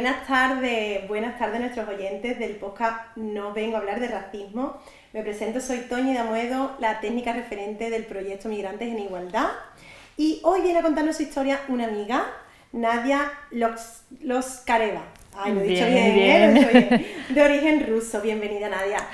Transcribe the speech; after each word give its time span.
Buenas 0.00 0.26
tardes, 0.26 1.06
buenas 1.08 1.38
tardes 1.38 1.56
a 1.56 1.58
nuestros 1.58 1.86
oyentes 1.86 2.38
del 2.38 2.56
podcast 2.56 3.14
No 3.16 3.52
vengo 3.52 3.76
a 3.76 3.80
hablar 3.80 4.00
de 4.00 4.08
racismo. 4.08 4.80
Me 5.12 5.22
presento, 5.22 5.60
soy 5.60 5.80
Toñi 5.80 6.14
Damuedo, 6.14 6.74
la 6.78 7.00
técnica 7.00 7.34
referente 7.34 7.90
del 7.90 8.06
proyecto 8.06 8.48
Migrantes 8.48 8.88
en 8.88 8.98
Igualdad. 8.98 9.50
Y 10.16 10.40
hoy 10.42 10.62
viene 10.62 10.78
a 10.78 10.82
contarnos 10.82 11.18
su 11.18 11.24
historia 11.24 11.60
una 11.68 11.84
amiga, 11.84 12.24
Nadia 12.72 13.30
Los, 13.50 14.04
Los 14.22 14.62
Careva. 14.64 15.04
Ay, 15.36 15.52
lo 15.52 15.60
he 15.60 15.64
dicho 15.64 15.84
bien, 15.84 16.18
¿eh? 16.18 16.38
Lo 16.38 16.60
he 16.60 16.64
dicho 16.64 16.88
bien. 16.88 17.06
De 17.28 17.42
origen 17.42 17.86
ruso. 17.86 18.22
Bienvenida, 18.22 18.70
Nadia. 18.70 19.06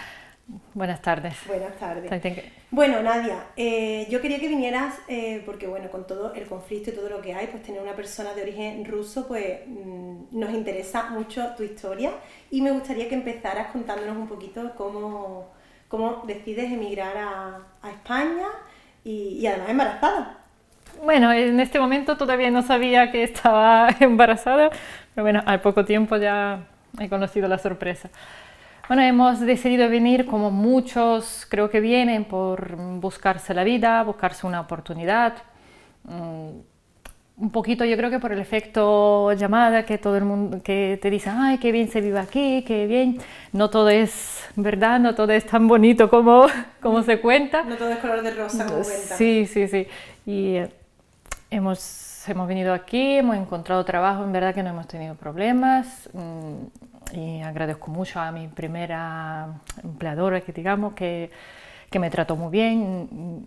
Buenas 0.76 1.00
tardes. 1.00 1.34
Buenas 1.46 1.74
tardes. 1.78 2.44
Bueno, 2.70 3.00
Nadia, 3.00 3.46
eh, 3.56 4.06
yo 4.10 4.20
quería 4.20 4.38
que 4.38 4.46
vinieras, 4.46 5.00
eh, 5.08 5.42
porque 5.46 5.66
bueno, 5.66 5.90
con 5.90 6.06
todo 6.06 6.34
el 6.34 6.46
conflicto 6.46 6.90
y 6.90 6.92
todo 6.92 7.08
lo 7.08 7.22
que 7.22 7.32
hay, 7.32 7.46
pues 7.46 7.62
tener 7.62 7.80
una 7.80 7.94
persona 7.94 8.34
de 8.34 8.42
origen 8.42 8.84
ruso, 8.84 9.26
pues 9.26 9.60
mm, 9.66 10.38
nos 10.38 10.50
interesa 10.50 11.08
mucho 11.08 11.46
tu 11.56 11.62
historia 11.62 12.10
y 12.50 12.60
me 12.60 12.72
gustaría 12.72 13.08
que 13.08 13.14
empezaras 13.14 13.68
contándonos 13.68 14.18
un 14.18 14.28
poquito 14.28 14.72
cómo, 14.76 15.48
cómo 15.88 16.24
decides 16.26 16.70
emigrar 16.70 17.16
a, 17.16 17.88
España 17.90 18.48
y, 19.02 19.38
y 19.40 19.46
además 19.46 19.70
embarazada. 19.70 20.38
Bueno, 21.02 21.32
en 21.32 21.58
este 21.58 21.80
momento 21.80 22.18
todavía 22.18 22.50
no 22.50 22.60
sabía 22.60 23.10
que 23.10 23.22
estaba 23.22 23.88
embarazada, 24.00 24.68
pero 25.14 25.24
bueno, 25.24 25.42
al 25.46 25.62
poco 25.62 25.86
tiempo 25.86 26.18
ya 26.18 26.66
he 27.00 27.08
conocido 27.08 27.48
la 27.48 27.56
sorpresa. 27.56 28.10
Bueno, 28.88 29.02
hemos 29.02 29.40
decidido 29.40 29.88
venir 29.88 30.26
como 30.26 30.52
muchos 30.52 31.44
creo 31.48 31.68
que 31.68 31.80
vienen 31.80 32.24
por 32.24 32.76
buscarse 33.00 33.52
la 33.52 33.64
vida, 33.64 34.00
buscarse 34.04 34.46
una 34.46 34.60
oportunidad. 34.60 35.34
Mm, 36.04 36.50
un 37.38 37.50
poquito 37.50 37.84
yo 37.84 37.96
creo 37.96 38.10
que 38.10 38.20
por 38.20 38.30
el 38.30 38.38
efecto 38.38 39.32
llamada 39.32 39.84
que 39.84 39.98
todo 39.98 40.16
el 40.16 40.24
mundo 40.24 40.62
que 40.62 41.00
te 41.02 41.10
dice, 41.10 41.30
ay, 41.30 41.58
qué 41.58 41.72
bien 41.72 41.88
se 41.88 42.00
vive 42.00 42.20
aquí, 42.20 42.62
qué 42.64 42.86
bien. 42.86 43.18
No 43.52 43.70
todo 43.70 43.88
es 43.88 44.46
verdad, 44.54 45.00
no 45.00 45.16
todo 45.16 45.32
es 45.32 45.44
tan 45.44 45.66
bonito 45.66 46.08
como, 46.08 46.46
como 46.80 47.02
se 47.02 47.20
cuenta. 47.20 47.64
No 47.64 47.74
todo 47.74 47.90
es 47.90 47.98
color 47.98 48.22
de 48.22 48.30
rosa 48.30 48.66
como 48.66 48.84
cuenta. 48.84 49.16
Sí, 49.16 49.46
sí, 49.46 49.66
sí. 49.66 49.88
Y 50.24 50.58
eh, 50.58 50.68
hemos, 51.50 52.22
hemos 52.28 52.46
venido 52.46 52.72
aquí, 52.72 53.16
hemos 53.16 53.36
encontrado 53.36 53.84
trabajo, 53.84 54.22
en 54.22 54.30
verdad 54.30 54.54
que 54.54 54.62
no 54.62 54.70
hemos 54.70 54.86
tenido 54.86 55.16
problemas. 55.16 56.08
Y 57.12 57.40
agradezco 57.40 57.90
mucho 57.90 58.20
a 58.20 58.32
mi 58.32 58.48
primera 58.48 59.48
empleadora, 59.82 60.40
que 60.40 60.52
digamos, 60.52 60.94
que, 60.94 61.30
que 61.90 61.98
me 61.98 62.10
trató 62.10 62.36
muy 62.36 62.50
bien 62.50 63.46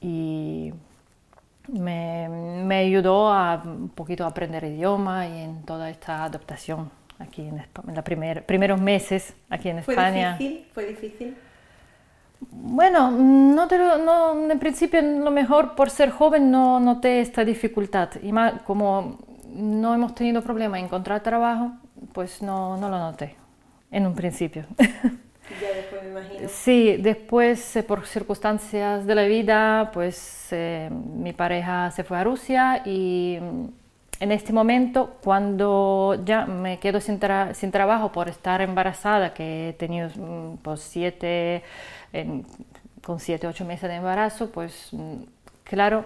y 0.00 0.72
me, 1.68 2.28
me, 2.28 2.76
ayudó 2.76 3.32
a 3.32 3.62
un 3.64 3.90
poquito 3.90 4.24
a 4.24 4.28
aprender 4.28 4.64
idioma 4.64 5.26
y 5.26 5.42
en 5.42 5.62
toda 5.64 5.90
esta 5.90 6.24
adaptación 6.24 6.90
aquí 7.18 7.42
en, 7.42 7.58
en 7.58 7.94
los 7.94 8.04
primer, 8.04 8.46
primeros 8.46 8.80
meses 8.80 9.34
aquí 9.48 9.68
en 9.68 9.78
España. 9.78 10.36
¿Fue 10.36 10.46
difícil? 10.46 10.68
¿Fue 10.72 10.86
difícil? 10.86 11.36
Bueno, 12.40 13.10
no, 13.10 13.68
te 13.68 13.76
no 13.76 14.50
en 14.50 14.58
principio 14.58 15.02
lo 15.02 15.30
mejor 15.30 15.74
por 15.74 15.90
ser 15.90 16.10
joven 16.10 16.50
no 16.50 16.80
noté 16.80 17.20
esta 17.20 17.44
dificultad 17.44 18.10
y 18.22 18.32
más 18.32 18.62
como 18.62 19.18
no 19.52 19.94
hemos 19.94 20.14
tenido 20.14 20.40
problema 20.40 20.78
en 20.78 20.86
encontrar 20.86 21.22
trabajo, 21.22 21.72
pues 22.12 22.42
no, 22.42 22.76
no 22.76 22.88
lo 22.88 22.98
noté 22.98 23.36
en 23.90 24.06
un 24.06 24.14
principio. 24.14 24.64
Ya 25.60 25.74
después 25.74 26.02
me 26.04 26.10
imagino. 26.10 26.48
Sí, 26.48 26.96
después 26.98 27.74
eh, 27.76 27.82
por 27.82 28.06
circunstancias 28.06 29.04
de 29.04 29.14
la 29.14 29.24
vida, 29.24 29.90
pues 29.92 30.48
eh, 30.52 30.88
mi 30.90 31.32
pareja 31.32 31.90
se 31.90 32.04
fue 32.04 32.18
a 32.18 32.24
Rusia 32.24 32.82
y 32.84 33.38
mm, 33.40 33.64
en 34.20 34.32
este 34.32 34.52
momento, 34.52 35.16
cuando 35.24 36.22
ya 36.24 36.44
me 36.46 36.78
quedo 36.78 37.00
sin, 37.00 37.18
sin 37.54 37.70
trabajo 37.72 38.12
por 38.12 38.28
estar 38.28 38.60
embarazada, 38.60 39.34
que 39.34 39.70
he 39.70 39.72
tenido 39.72 40.10
mm, 40.14 40.58
pues, 40.62 40.80
siete, 40.80 41.64
con 43.02 43.18
siete, 43.18 43.46
ocho 43.46 43.64
meses 43.64 43.88
de 43.88 43.96
embarazo, 43.96 44.50
pues 44.50 44.90
mm, 44.92 45.22
claro, 45.64 46.04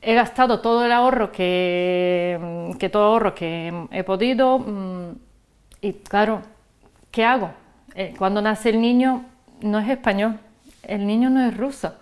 he 0.00 0.14
gastado 0.14 0.60
todo 0.60 0.84
el 0.84 0.92
ahorro 0.92 1.32
que, 1.32 2.74
que 2.78 2.88
todo 2.88 3.04
ahorro 3.04 3.34
que 3.34 3.86
he 3.90 4.04
podido 4.04 4.58
mm, 4.58 5.12
y 5.80 5.92
claro, 5.92 6.42
¿qué 7.10 7.24
hago? 7.24 7.50
Eh, 7.94 8.14
cuando 8.18 8.42
nace 8.42 8.70
el 8.70 8.80
niño 8.80 9.24
no 9.60 9.78
es 9.78 9.88
español, 9.88 10.38
el 10.82 11.06
niño 11.06 11.30
no 11.30 11.46
es 11.46 11.56
ruso. 11.56 11.94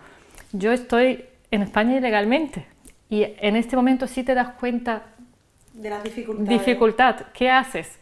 Yo 0.53 0.72
estoy 0.72 1.25
en 1.50 1.62
España 1.62 1.97
ilegalmente 1.97 2.66
y 3.10 3.25
en 3.38 3.56
este 3.56 3.77
momento 3.77 4.06
sí 4.06 4.22
te 4.22 4.34
das 4.34 4.50
cuenta 4.59 5.03
de 5.72 5.91
la 5.91 6.03
dificultad. 6.03 6.44
Dificultad, 6.44 7.16
¿qué 7.32 7.50
haces? 7.50 7.99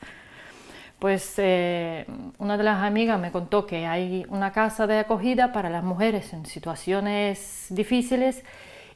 Pues 0.99 1.35
eh, 1.39 2.07
una 2.39 2.57
de 2.57 2.63
las 2.63 2.83
amigas 2.83 3.19
me 3.21 3.33
contó 3.33 3.67
que 3.67 3.87
hay 3.87 4.25
una 4.29 4.53
casa 4.53 4.87
de 4.87 5.01
acogida 5.01 5.53
para 5.53 5.69
las 5.69 5.83
mujeres 5.83 6.33
en 6.33 6.47
situaciones 6.47 7.67
difíciles 7.71 8.45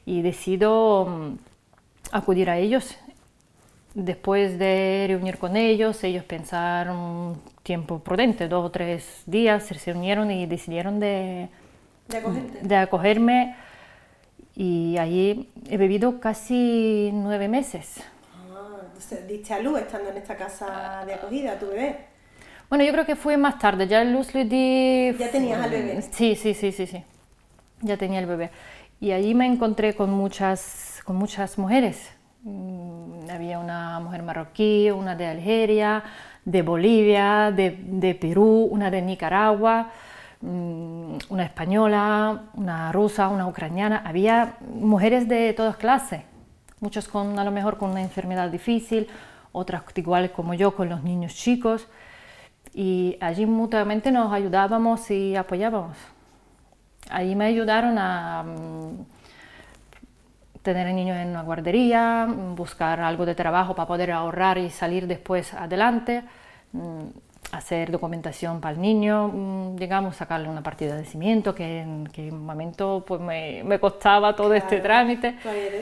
y 0.07 0.21
decido 0.21 1.05
mm, 1.05 1.37
acudir 2.13 2.49
a 2.49 2.57
ellos. 2.57 2.95
Después 3.93 4.57
de 4.57 5.05
reunir 5.09 5.37
con 5.37 5.57
ellos, 5.57 6.01
ellos 6.03 6.23
pensaron 6.23 6.97
un 6.97 7.41
tiempo 7.61 7.99
prudente, 7.99 8.47
dos 8.47 8.65
o 8.65 8.71
tres 8.71 9.23
días, 9.25 9.63
se 9.65 9.73
reunieron 9.73 10.31
y 10.31 10.45
decidieron 10.45 10.99
de, 11.01 11.49
de, 12.61 12.75
acogerme. 12.75 13.57
Y 14.55 14.97
allí 14.97 15.49
he 15.69 15.77
vivido 15.77 16.21
casi 16.21 17.09
nueve 17.13 17.49
meses. 17.49 17.97
Ah, 18.33 18.79
¿Diste 19.27 19.53
a 19.53 19.59
luz 19.59 19.79
estando 19.79 20.09
en 20.09 20.17
esta 20.17 20.37
casa 20.37 21.03
de 21.05 21.15
acogida 21.15 21.53
a 21.53 21.59
tu 21.59 21.67
bebé? 21.67 21.97
Bueno, 22.69 22.85
yo 22.85 22.93
creo 22.93 23.05
que 23.05 23.17
fue 23.17 23.35
más 23.35 23.59
tarde, 23.59 23.87
ya 23.87 24.03
luz 24.05 24.33
le 24.33 24.45
di... 24.45 25.17
¿Ya 25.17 25.31
tenías 25.31 25.61
al 25.61 25.71
bebé? 25.71 26.01
Sí, 26.01 26.35
sí, 26.35 26.53
sí, 26.53 26.71
sí, 26.71 26.87
sí. 26.87 27.03
Ya 27.81 27.97
tenía 27.97 28.19
el 28.19 28.25
bebé. 28.25 28.51
Y 28.99 29.11
allí 29.11 29.35
me 29.35 29.45
encontré 29.45 29.95
con 29.95 30.09
muchas, 30.09 31.01
con 31.05 31.17
muchas 31.17 31.57
mujeres. 31.59 32.09
Mm, 32.43 33.29
había 33.29 33.59
una 33.59 33.99
mujer 33.99 34.23
marroquí, 34.23 34.89
una 34.89 35.15
de 35.15 35.27
Algeria, 35.27 36.03
de 36.43 36.61
Bolivia, 36.63 37.51
de, 37.51 37.77
de 37.79 38.15
Perú, 38.15 38.67
una 38.71 38.89
de 38.89 39.01
Nicaragua, 39.03 39.91
mm, 40.41 41.17
una 41.29 41.43
española, 41.43 42.45
una 42.55 42.91
rusa, 42.91 43.27
una 43.27 43.45
ucraniana. 43.47 44.01
Había 44.03 44.57
mujeres 44.73 45.27
de 45.27 45.53
todas 45.53 45.77
clases, 45.77 46.21
muchos 46.79 47.07
con 47.07 47.37
a 47.37 47.43
lo 47.43 47.51
mejor 47.51 47.77
con 47.77 47.91
una 47.91 48.01
enfermedad 48.01 48.49
difícil, 48.49 49.07
otras 49.51 49.83
igual 49.95 50.31
como 50.31 50.55
yo 50.55 50.75
con 50.75 50.89
los 50.89 51.03
niños 51.03 51.35
chicos. 51.35 51.87
Y 52.73 53.17
allí 53.21 53.45
mutuamente 53.45 54.11
nos 54.11 54.33
ayudábamos 54.33 55.11
y 55.11 55.35
apoyábamos. 55.35 56.16
Ahí 57.09 57.35
me 57.35 57.45
ayudaron 57.45 57.97
a 57.97 58.43
mm, 58.43 59.05
tener 60.61 60.93
niños 60.93 61.17
en 61.17 61.29
una 61.29 61.43
guardería, 61.43 62.25
mm, 62.27 62.55
buscar 62.55 62.99
algo 62.99 63.25
de 63.25 63.35
trabajo 63.35 63.75
para 63.75 63.87
poder 63.87 64.11
ahorrar 64.11 64.57
y 64.57 64.69
salir 64.69 65.07
después 65.07 65.53
adelante, 65.53 66.23
mm, 66.73 67.05
hacer 67.53 67.91
documentación 67.91 68.59
para 68.59 68.75
el 68.75 68.81
niño, 68.81 69.73
digamos, 69.75 70.17
sacarle 70.17 70.49
una 70.49 70.61
partida 70.61 70.95
de 70.95 71.03
nacimiento, 71.03 71.55
que 71.55 71.79
en, 71.79 72.07
que 72.07 72.29
un 72.29 72.45
momento 72.45 73.05
pues, 73.07 73.21
me, 73.21 73.63
me 73.63 73.79
costaba 73.79 74.35
todo 74.35 74.53
este 74.53 74.79
trámite. 74.81 75.37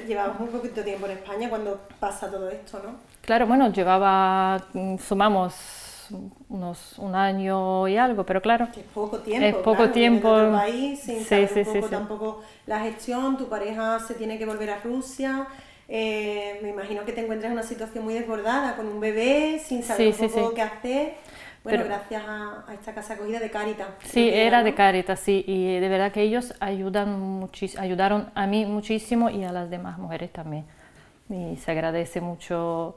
llevamos 0.08 0.40
un 0.40 0.48
poquito 0.50 0.76
de 0.76 0.84
tiempo 0.84 1.08
en 1.08 1.14
España 1.14 1.50
cuando 1.50 1.82
pasa 2.00 2.30
todo 2.30 2.50
esto, 2.50 2.80
¿no? 2.84 2.92
Claro, 3.22 3.48
bueno, 3.48 3.72
llevaba, 3.72 4.62
sumamos 5.00 5.85
unos 6.50 6.98
un 7.00 7.16
año 7.16 7.88
y 7.88 7.98
algo, 7.98 8.26
pero 8.26 8.42
claro. 8.42 8.68
Es 8.76 8.84
poco 8.94 9.20
tiempo. 9.20 9.46
Es 9.46 9.56
poco 9.56 9.90
tiempo. 9.90 10.40
En 10.40 10.52
país, 10.52 11.00
sin 11.00 11.24
sí, 11.24 11.48
sí, 11.48 11.60
un 11.60 11.66
poco 11.66 11.88
tampoco 11.90 12.42
la 12.66 12.80
gestión, 12.82 13.38
tu 13.38 13.48
pareja 13.48 14.00
se 14.00 14.16
tiene 14.16 14.38
que 14.38 14.46
volver 14.46 14.70
a 14.72 14.80
Rusia. 14.80 15.48
Eh, 15.88 16.60
me 16.64 16.70
imagino 16.70 17.06
que 17.06 17.12
te 17.12 17.22
encuentras 17.22 17.52
en 17.52 17.58
una 17.58 17.68
situación 17.68 18.04
muy 18.04 18.14
desbordada, 18.14 18.76
con 18.76 18.88
un 18.88 19.00
bebé, 19.00 19.62
sin 19.64 19.84
saber 19.84 20.14
un 20.20 20.30
poco 20.30 20.54
qué 20.54 20.62
hacer. 20.62 21.14
Bueno, 21.64 21.84
gracias 21.86 22.24
a, 22.28 22.64
esta 22.74 22.94
casa 22.94 23.16
acogida 23.16 23.40
de 23.40 23.50
Caritas. 23.50 23.88
Sí, 24.04 24.30
era 24.32 24.62
de 24.62 24.76
Caritas, 24.76 25.20
sí, 25.20 25.44
y 25.48 25.80
de 25.80 25.90
verdad 25.90 26.12
que 26.12 26.22
ellos 26.22 26.54
ayudan 26.60 27.50
ayudaron 27.80 28.30
a 28.36 28.46
mí 28.46 28.66
muchísimo 28.66 29.32
y 29.32 29.44
a 29.44 29.52
las 29.52 29.70
demás 29.72 29.98
mujeres 29.98 30.32
también. 30.32 30.66
Y 31.28 31.58
se 31.58 31.72
agradece 31.72 32.22
mucho 32.22 32.96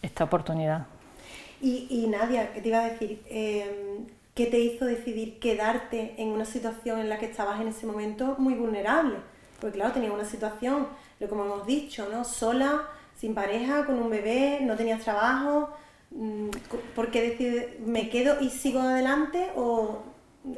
esta 0.00 0.24
oportunidad. 0.24 0.86
Y, 1.60 2.06
Nadia, 2.08 2.52
¿qué 2.52 2.60
te 2.60 2.68
iba 2.68 2.80
a 2.80 2.90
decir? 2.90 3.22
Em, 3.28 4.06
¿Qué 4.34 4.46
te 4.46 4.58
hizo 4.58 4.84
decidir 4.84 5.38
quedarte 5.38 6.14
en 6.18 6.28
una 6.28 6.44
situación 6.44 7.00
en 7.00 7.08
la 7.08 7.18
que 7.18 7.26
estabas 7.26 7.60
en 7.60 7.68
ese 7.68 7.86
momento 7.86 8.36
muy 8.38 8.54
vulnerable? 8.54 9.16
Porque 9.60 9.76
claro, 9.76 9.92
tenías 9.94 10.12
una 10.12 10.26
situación, 10.26 10.86
como 11.28 11.44
hemos 11.44 11.66
dicho, 11.66 12.06
¿no? 12.12 12.24
Sola, 12.24 12.82
sin 13.18 13.34
pareja, 13.34 13.86
con 13.86 13.98
un 13.98 14.10
bebé, 14.10 14.58
no 14.60 14.76
tenías 14.76 15.02
trabajo, 15.02 15.70
Mm, 16.10 16.50
¿por 16.94 17.10
qué 17.10 17.22
decides, 17.30 17.80
me 17.80 18.08
quedo 18.08 18.40
y 18.40 18.50
sigo 18.50 18.80
adelante? 18.80 19.50
O 19.56 20.02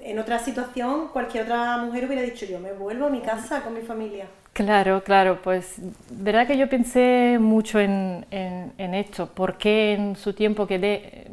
en 0.02 0.18
otra 0.18 0.38
situación, 0.38 1.08
cualquier 1.08 1.44
otra 1.44 1.78
mujer 1.78 2.06
hubiera 2.06 2.22
dicho 2.22 2.46
yo, 2.46 2.60
me 2.60 2.72
vuelvo 2.72 3.06
a 3.06 3.10
mi 3.10 3.20
casa 3.20 3.62
con 3.62 3.74
mi 3.74 3.80
familia. 3.82 4.28
Claro, 4.52 5.04
claro, 5.04 5.40
pues 5.42 5.76
verdad 6.10 6.46
que 6.48 6.58
yo 6.58 6.68
pensé 6.68 7.38
mucho 7.40 7.78
en, 7.78 8.26
en, 8.30 8.94
esto, 8.94 9.28
¿por 9.28 9.56
qué 9.56 9.92
en 9.94 10.16
su 10.16 10.32
tiempo 10.32 10.66
quedé 10.66 10.94
eh, 11.04 11.28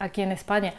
aquí 0.00 0.22
en 0.22 0.32
España? 0.32 0.74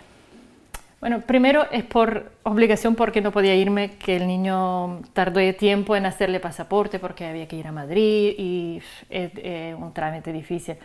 Bueno, 0.99 1.21
primero 1.21 1.65
es 1.71 1.83
por 1.85 2.31
obligación 2.43 2.95
porque 2.95 3.21
no 3.21 3.31
podía 3.31 3.55
irme, 3.55 3.91
que 3.91 4.17
el 4.17 4.27
niño 4.27 5.01
tardó 5.13 5.39
tiempo 5.55 5.95
en 5.95 6.05
hacerle 6.05 6.39
pasaporte 6.41 6.99
porque 6.99 7.25
había 7.25 7.47
que 7.47 7.55
ir 7.55 7.67
a 7.67 7.71
Madrid 7.71 8.33
y 8.37 8.81
es 9.09 9.75
un 9.75 9.93
trámite 9.93 10.33
difícil. 10.33 10.75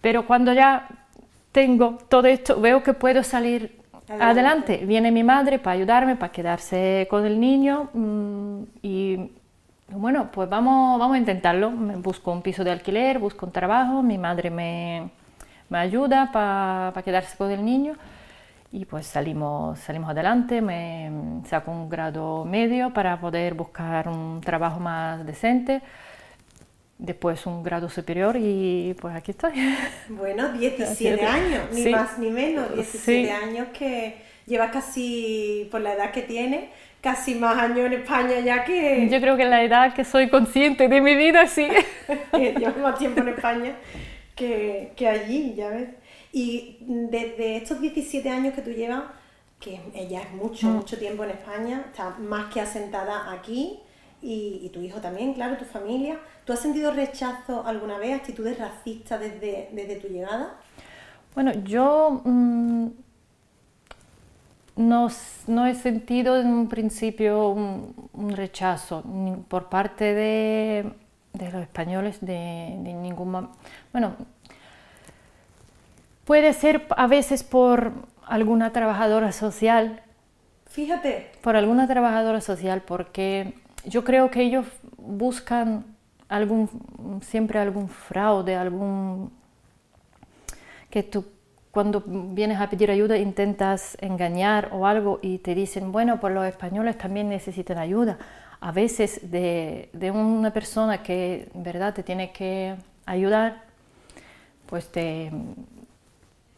Pero 0.00 0.26
cuando 0.26 0.52
ya 0.52 0.88
tengo 1.52 1.98
todo 2.08 2.28
esto, 2.28 2.60
veo 2.60 2.82
que 2.82 2.92
puedo 2.94 3.22
salir 3.22 3.79
adelante. 4.18 4.84
Viene 4.86 5.10
mi 5.10 5.22
madre 5.22 5.58
para 5.58 5.74
ayudarme, 5.74 6.16
para 6.16 6.32
quedarse 6.32 7.06
con 7.10 7.24
el 7.24 7.38
niño 7.38 7.90
mm, 7.92 8.62
y 8.82 9.30
bueno, 9.92 10.30
pues 10.32 10.48
vamos, 10.48 10.98
vamos 10.98 11.14
a 11.16 11.18
intentarlo. 11.18 11.70
Busco 11.70 12.32
un 12.32 12.42
piso 12.42 12.64
de 12.64 12.70
alquiler, 12.70 13.18
busco 13.18 13.46
un 13.46 13.52
trabajo, 13.52 14.02
mi 14.02 14.18
madre 14.18 14.50
me, 14.50 15.10
me 15.68 15.78
ayuda 15.78 16.30
para 16.32 17.02
quedarse 17.02 17.36
con 17.36 17.50
el 17.50 17.64
niño 17.64 17.94
y 18.72 18.84
pues 18.84 19.06
salimos, 19.06 19.80
salimos 19.80 20.10
adelante, 20.10 20.60
me 20.60 21.10
saco 21.46 21.72
un 21.72 21.88
grado 21.88 22.44
medio 22.44 22.92
para 22.92 23.20
poder 23.20 23.54
buscar 23.54 24.08
un 24.08 24.40
trabajo 24.40 24.78
más 24.78 25.26
decente 25.26 25.82
después 27.00 27.46
un 27.46 27.62
grado 27.62 27.88
superior 27.88 28.36
y 28.38 28.94
pues 29.00 29.14
aquí 29.16 29.32
estoy. 29.32 29.52
Bueno, 30.08 30.52
17 30.52 31.24
años, 31.24 31.62
ni 31.72 31.90
más 31.90 32.18
ni 32.18 32.30
menos, 32.30 32.74
17 32.74 33.30
años 33.32 33.68
que 33.76 34.16
llevas 34.46 34.70
casi, 34.70 35.68
por 35.70 35.80
la 35.80 35.94
edad 35.94 36.10
que 36.10 36.22
tienes, 36.22 36.68
casi 37.00 37.34
más 37.34 37.56
años 37.56 37.86
en 37.86 37.94
España 37.94 38.40
ya 38.40 38.64
que... 38.64 39.08
Yo 39.10 39.20
creo 39.20 39.36
que 39.36 39.44
la 39.44 39.62
edad 39.62 39.94
que 39.94 40.04
soy 40.04 40.28
consciente 40.28 40.88
de 40.88 41.00
mi 41.00 41.14
vida, 41.14 41.46
sí. 41.46 41.68
Llevas 42.32 42.76
más 42.76 42.98
tiempo 42.98 43.20
en 43.20 43.28
España 43.36 43.74
que, 44.34 44.92
que 44.96 45.08
allí, 45.08 45.54
ya 45.54 45.68
ves. 45.68 45.88
Y 46.32 46.78
desde 46.80 47.56
estos 47.56 47.80
17 47.80 48.28
años 48.28 48.54
que 48.54 48.62
tú 48.62 48.70
llevas, 48.70 49.02
que 49.58 49.80
ella 49.94 50.22
es 50.22 50.32
mucho, 50.32 50.68
mm. 50.68 50.72
mucho 50.72 50.98
tiempo 50.98 51.24
en 51.24 51.30
España, 51.30 51.84
está 51.86 52.10
más 52.18 52.52
que 52.52 52.60
asentada 52.60 53.32
aquí, 53.32 53.80
y, 54.22 54.68
tu 54.72 54.80
hijo 54.80 55.00
también, 55.00 55.34
claro, 55.34 55.56
tu 55.56 55.64
familia. 55.64 56.18
¿Tú 56.44 56.52
has 56.52 56.60
sentido 56.60 56.92
rechazo 56.92 57.66
alguna 57.66 57.98
vez, 57.98 58.16
actitudes 58.16 58.58
racistas 58.58 59.20
desde, 59.20 59.70
desde 59.72 59.96
tu 59.96 60.08
llegada? 60.08 60.56
Bueno, 61.34 61.52
yo 61.64 62.20
mm, 62.24 62.86
no, 64.76 65.08
no, 65.46 65.66
he 65.66 65.74
sentido 65.74 66.40
en 66.40 66.48
un 66.48 66.68
principio 66.68 67.48
un, 67.48 68.30
rechazo 68.30 69.02
por 69.48 69.68
parte 69.68 70.14
de, 70.14 70.92
de, 71.32 71.52
los 71.52 71.62
españoles 71.62 72.20
de, 72.20 72.76
de 72.82 72.94
ningún... 72.94 73.48
Bueno, 73.92 74.16
puede 76.24 76.52
ser 76.52 76.86
a 76.96 77.06
veces 77.06 77.42
por 77.42 77.92
alguna 78.26 78.72
trabajadora 78.72 79.32
social. 79.32 80.02
Fíjate. 80.66 81.32
Por 81.40 81.56
alguna 81.56 81.88
trabajadora 81.88 82.40
social, 82.40 82.82
porque 82.82 83.54
yo 83.84 84.04
creo 84.04 84.30
que 84.30 84.42
ellos 84.42 84.66
buscan 84.96 85.84
algún, 86.28 87.20
siempre 87.22 87.58
algún 87.58 87.88
fraude, 87.88 88.56
algún 88.56 89.30
que 90.90 91.02
tú 91.02 91.24
cuando 91.70 92.02
vienes 92.04 92.60
a 92.60 92.68
pedir 92.68 92.90
ayuda 92.90 93.16
intentas 93.16 93.96
engañar 94.00 94.70
o 94.72 94.86
algo 94.86 95.20
y 95.22 95.38
te 95.38 95.54
dicen, 95.54 95.92
bueno, 95.92 96.18
pues 96.18 96.34
los 96.34 96.44
españoles 96.46 96.98
también 96.98 97.28
necesitan 97.28 97.78
ayuda. 97.78 98.18
A 98.60 98.72
veces 98.72 99.30
de, 99.30 99.88
de 99.92 100.10
una 100.10 100.52
persona 100.52 101.02
que 101.02 101.48
en 101.54 101.62
verdad 101.62 101.94
te 101.94 102.02
tiene 102.02 102.32
que 102.32 102.74
ayudar, 103.06 103.62
pues 104.66 104.88
te, 104.88 105.30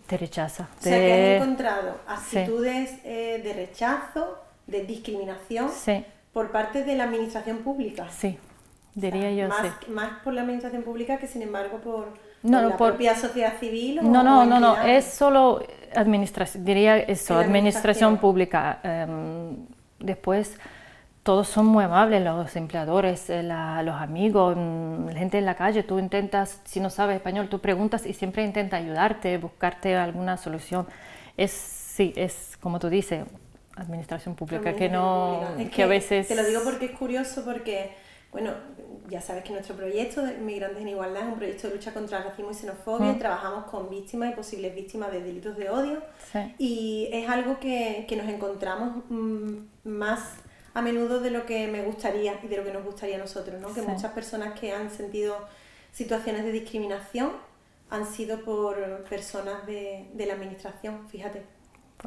te 0.07 0.17
rechaza. 0.17 0.69
O 0.81 0.83
sea, 0.83 0.99
que 0.99 1.37
has 1.37 1.43
encontrado 1.43 1.97
actitudes 2.07 2.99
eh, 3.05 3.41
de 3.45 3.53
rechazo, 3.53 4.39
de 4.67 4.85
discriminación. 4.85 5.71
Sí 5.71 6.05
por 6.33 6.51
parte 6.51 6.85
de 6.85 6.97
la 6.97 7.05
administración 7.05 7.59
pública. 7.59 8.09
Sí, 8.11 8.39
diría 8.95 9.33
yo 9.33 9.49
más, 9.49 9.67
sí. 9.81 9.91
Más 9.91 10.21
por 10.23 10.33
la 10.33 10.43
administración 10.43 10.83
pública 10.83 11.19
que 11.19 11.27
sin 11.27 11.43
embargo 11.43 11.79
por, 11.79 12.15
la 12.43 12.77
propia 12.77 13.15
sociedad 13.15 13.59
civil. 13.59 14.01
O, 14.01 14.03
no, 14.03 14.23
no, 14.23 14.45
no, 14.45 14.59
no, 14.59 14.83
es 14.83 15.05
solo 15.05 15.63
administración, 15.95 16.65
diría 16.65 16.99
eso, 16.99 17.37
administración, 17.37 18.19
pública. 18.19 18.81
Em, 18.83 19.67
después 19.99 20.59
todos 21.23 21.49
son 21.49 21.67
muy 21.67 21.85
amables, 21.85 22.23
los 22.25 22.57
empleadores, 22.57 23.31
eh, 23.31 23.43
los 23.45 23.95
amigos, 23.95 24.57
mm, 24.57 25.07
la 25.07 25.19
gente 25.19 25.39
en 25.39 25.47
la 25.47 25.55
calle, 25.55 25.83
tú 25.85 25.99
intentas, 25.99 26.61
si 26.65 26.81
no 26.81 26.91
sabes 26.91 27.17
español, 27.17 27.49
tú 27.49 27.61
preguntas 27.61 28.07
y 28.07 28.13
siempre 28.13 28.45
intenta 28.45 28.77
ayudarte, 28.77 29.39
buscarte 29.39 29.95
alguna 29.95 30.37
solución. 30.37 30.87
Es, 31.37 31.53
sí, 31.53 32.13
es 32.17 32.59
como 32.61 32.81
tú 32.81 32.89
dices, 32.89 33.25
administración 33.77 34.35
pública, 34.35 34.75
que 34.75 34.89
no, 34.89 35.41
que, 35.75 35.83
a 35.83 35.87
veces... 35.87 36.29
Te 36.29 36.35
lo 36.35 36.45
digo 36.45 36.63
porque 36.63 36.87
es 36.87 36.91
curioso, 36.93 37.45
porque, 37.45 37.93
bueno, 38.31 38.53
ya 39.09 39.21
sabes 39.21 39.45
que 39.45 39.53
nuestro 39.53 39.75
proyecto 39.77 40.23
de 40.23 40.39
Migrantes 40.39 40.81
en 40.83 40.89
Igualdad 40.89 41.23
es 41.23 41.29
un 41.29 41.37
proyecto 41.37 41.69
de 41.69 41.75
lucha 41.75 41.93
contra 41.93 42.19
el 42.19 42.25
racismo 42.25 42.51
y 42.51 42.55
xenofobia, 42.55 43.13
mm. 43.13 43.19
trabajamos 43.19 43.65
con 43.67 43.89
víctimas 43.89 44.33
y 44.33 44.35
posibles 44.35 44.75
víctimas 44.75 45.13
de 45.13 45.23
delitos 45.23 45.57
de 45.57 45.71
odio, 45.71 46.03
y 46.59 47.09
es 47.13 47.29
algo 47.29 47.59
que, 47.59 48.05
que 48.09 48.17
nos 48.17 48.29
encontramos 48.29 49.05
mm, 49.09 49.57
más 49.85 50.21
a 50.75 50.81
menudo 50.81 51.21
de 51.21 51.31
lo 51.31 51.45
que 51.45 51.69
me 51.69 51.83
gustaría 51.83 52.39
y 52.43 52.49
de 52.49 52.57
lo 52.57 52.65
que 52.65 52.73
nos 52.73 52.85
gustaría 52.85 53.17
a 53.17 53.19
nosotros, 53.19 53.61
¿no? 53.61 53.75
Que 53.75 53.83
muchas 53.83 54.13
personas 54.13 54.59
que 54.59 54.73
han 54.73 54.91
sentido 54.91 55.37
situaciones 55.93 56.45
de 56.45 56.53
discriminación 56.53 57.33
han 57.91 58.07
sido 58.07 58.41
por 58.43 59.05
personas 59.05 59.67
de, 59.67 60.09
de 60.15 60.27
la 60.27 60.33
administración, 60.33 61.07
fíjate. 61.11 61.43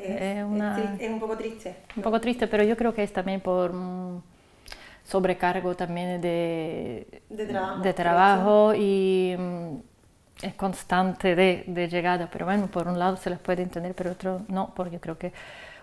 Es, 0.02 0.44
un 0.44 1.20
poco 1.20 1.38
triste. 1.38 1.76
Un 1.96 2.04
poco 2.04 2.20
triste, 2.20 2.48
pero 2.48 2.64
yo 2.64 2.76
creo 2.76 2.94
que 2.94 3.04
es 3.04 3.14
también 3.14 3.42
por 3.42 3.74
sobrecargo 5.04 5.76
también 5.76 6.20
de, 6.20 7.22
de 7.30 7.94
trabajo, 7.94 8.74
y 8.74 9.36
mm, 9.38 9.76
es 10.42 10.54
constante 10.56 11.36
de, 11.36 11.88
llegada. 11.90 12.30
Pero 12.32 12.46
bueno, 12.46 12.68
por 12.68 12.88
un 12.88 13.00
lado 13.00 13.18
se 13.18 13.30
les 13.30 13.40
puede 13.40 13.64
entender, 13.64 13.94
pero 13.96 14.12
otro 14.12 14.42
no, 14.48 14.74
porque 14.76 15.00
creo 15.00 15.18
que 15.18 15.32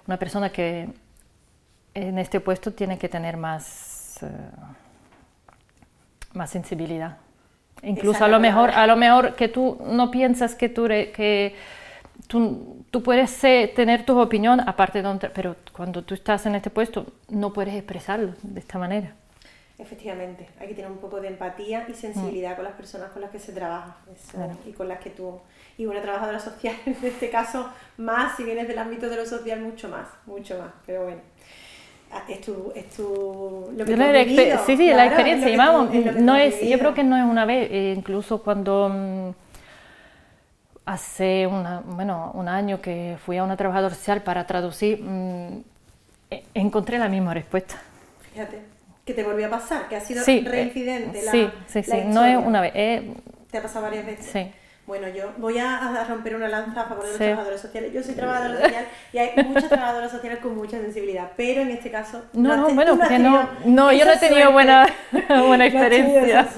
una 0.06 0.18
persona 0.18 0.50
que 0.50 0.88
en 1.94 2.18
este 2.18 2.40
puesto 2.40 2.72
tiene 2.72 2.98
que 2.98 3.08
tener 3.08 3.36
más, 3.36 4.22
eh, 4.22 4.28
más 6.34 6.50
sensibilidad. 6.50 7.18
Incluso 7.82 8.24
a 8.24 8.28
lo, 8.28 8.38
mejor, 8.38 8.70
a 8.70 8.86
lo 8.86 8.96
mejor 8.96 9.34
que 9.34 9.48
tú 9.48 9.78
no 9.84 10.10
piensas 10.10 10.54
que 10.54 10.68
tú... 10.68 10.86
Que, 10.86 11.54
tú, 12.28 12.81
tú 12.92 13.02
puedes 13.02 13.36
tener 13.74 14.04
tu 14.04 14.20
opinión 14.20 14.60
aparte 14.60 15.02
de 15.02 15.30
pero 15.30 15.56
cuando 15.72 16.02
tú 16.02 16.14
estás 16.14 16.44
en 16.44 16.54
este 16.54 16.68
puesto 16.68 17.06
no 17.28 17.52
puedes 17.52 17.74
expresarlo 17.74 18.34
de 18.42 18.60
esta 18.60 18.78
manera. 18.78 19.16
Efectivamente, 19.78 20.46
hay 20.60 20.68
que 20.68 20.74
tener 20.74 20.90
un 20.90 20.98
poco 20.98 21.20
de 21.20 21.28
empatía 21.28 21.86
y 21.88 21.94
sensibilidad 21.94 22.52
mm. 22.52 22.56
con 22.56 22.64
las 22.64 22.74
personas 22.74 23.10
con 23.10 23.22
las 23.22 23.30
que 23.30 23.38
se 23.38 23.52
trabaja 23.52 23.96
y 24.68 24.72
con 24.72 24.88
las 24.88 25.00
que 25.00 25.08
tú, 25.08 25.40
y 25.78 25.86
una 25.86 26.02
trabajadora 26.02 26.38
social 26.38 26.76
en 26.86 26.96
este 27.02 27.30
caso 27.30 27.68
más, 27.96 28.36
si 28.36 28.44
vienes 28.44 28.68
del 28.68 28.78
ámbito 28.78 29.08
de 29.08 29.16
lo 29.16 29.26
social 29.26 29.60
mucho 29.60 29.88
más, 29.88 30.06
mucho 30.26 30.58
más, 30.58 30.72
pero 30.86 31.04
bueno. 31.04 31.20
Ah, 32.14 32.24
es 32.28 32.42
tu, 32.42 32.70
es 32.74 32.90
tu 32.90 33.72
lo 33.74 33.86
que 33.86 33.94
vivido, 33.94 34.58
sí, 34.66 34.76
sí, 34.76 34.88
la 34.88 35.06
experiencia, 35.06 35.56
no 35.56 36.36
es, 36.36 36.60
yo 36.60 36.78
creo 36.78 36.92
que 36.92 37.04
no 37.04 37.16
es 37.16 37.24
una 37.24 37.46
vez, 37.46 37.70
eh, 37.70 37.94
incluso 37.96 38.42
cuando 38.42 38.90
mm, 38.90 39.30
hace 40.84 41.46
una, 41.46 41.80
bueno, 41.84 42.30
un 42.34 42.48
año 42.48 42.80
que 42.80 43.16
fui 43.24 43.36
a 43.38 43.44
una 43.44 43.56
trabajadora 43.56 43.94
social 43.94 44.22
para 44.22 44.46
traducir, 44.46 45.00
mm, 45.02 45.62
e, 46.30 46.44
encontré 46.54 46.98
la 46.98 47.08
misma 47.08 47.34
respuesta. 47.34 47.80
Fíjate. 48.32 48.62
que 49.04 49.14
te 49.14 49.24
volvió 49.24 49.48
a 49.48 49.50
pasar, 49.50 49.88
que 49.88 49.96
ha 49.96 50.00
sido 50.00 50.22
Sí, 50.22 50.44
eh, 50.46 50.48
reincidente. 50.48 51.22
la- 51.24 51.32
sí, 51.32 51.50
sí, 51.66 51.82
la 51.88 51.96
sí, 51.96 52.02
no 52.06 52.24
es 52.24 52.36
una 52.36 52.60
vez, 52.60 52.72
es- 52.74 53.02
¿Te 53.50 53.58
ha 53.58 53.62
pasado 53.62 53.82
varias 53.82 54.06
veces? 54.06 54.26
sí. 54.26 54.52
Bueno, 54.86 55.08
yo 55.08 55.32
voy 55.38 55.58
a, 55.58 56.04
romper 56.08 56.36
una 56.36 56.46
lanza 56.48 56.82
a 56.82 56.84
favor 56.84 57.02
de 57.04 57.08
los 57.10 57.18
Sí. 57.18 57.24
trabajadores 57.24 57.60
sociales. 57.60 57.92
Yo 57.92 58.02
soy 58.02 58.14
trabajadora 58.14 58.60
social 58.60 58.84
y 59.12 59.18
hay 59.18 59.44
muchas 59.44 59.68
trabajadoras 59.68 60.10
sociales 60.10 60.38
con 60.40 60.56
mucha 60.56 60.78
sensibilidad, 60.80 61.30
pero 61.36 61.62
en 61.62 61.70
este 61.72 61.90
caso... 61.90 62.24
No, 62.32 62.56
no, 62.56 62.74
bueno, 62.74 62.96
porque 62.96 63.18
no, 63.18 63.48
no, 63.64 63.92
yo 63.92 64.04
no 64.04 64.12
he 64.12 64.18
tenido 64.18 64.52
buena, 64.52 64.86
buena 65.46 65.66
experiencia. 65.66 66.48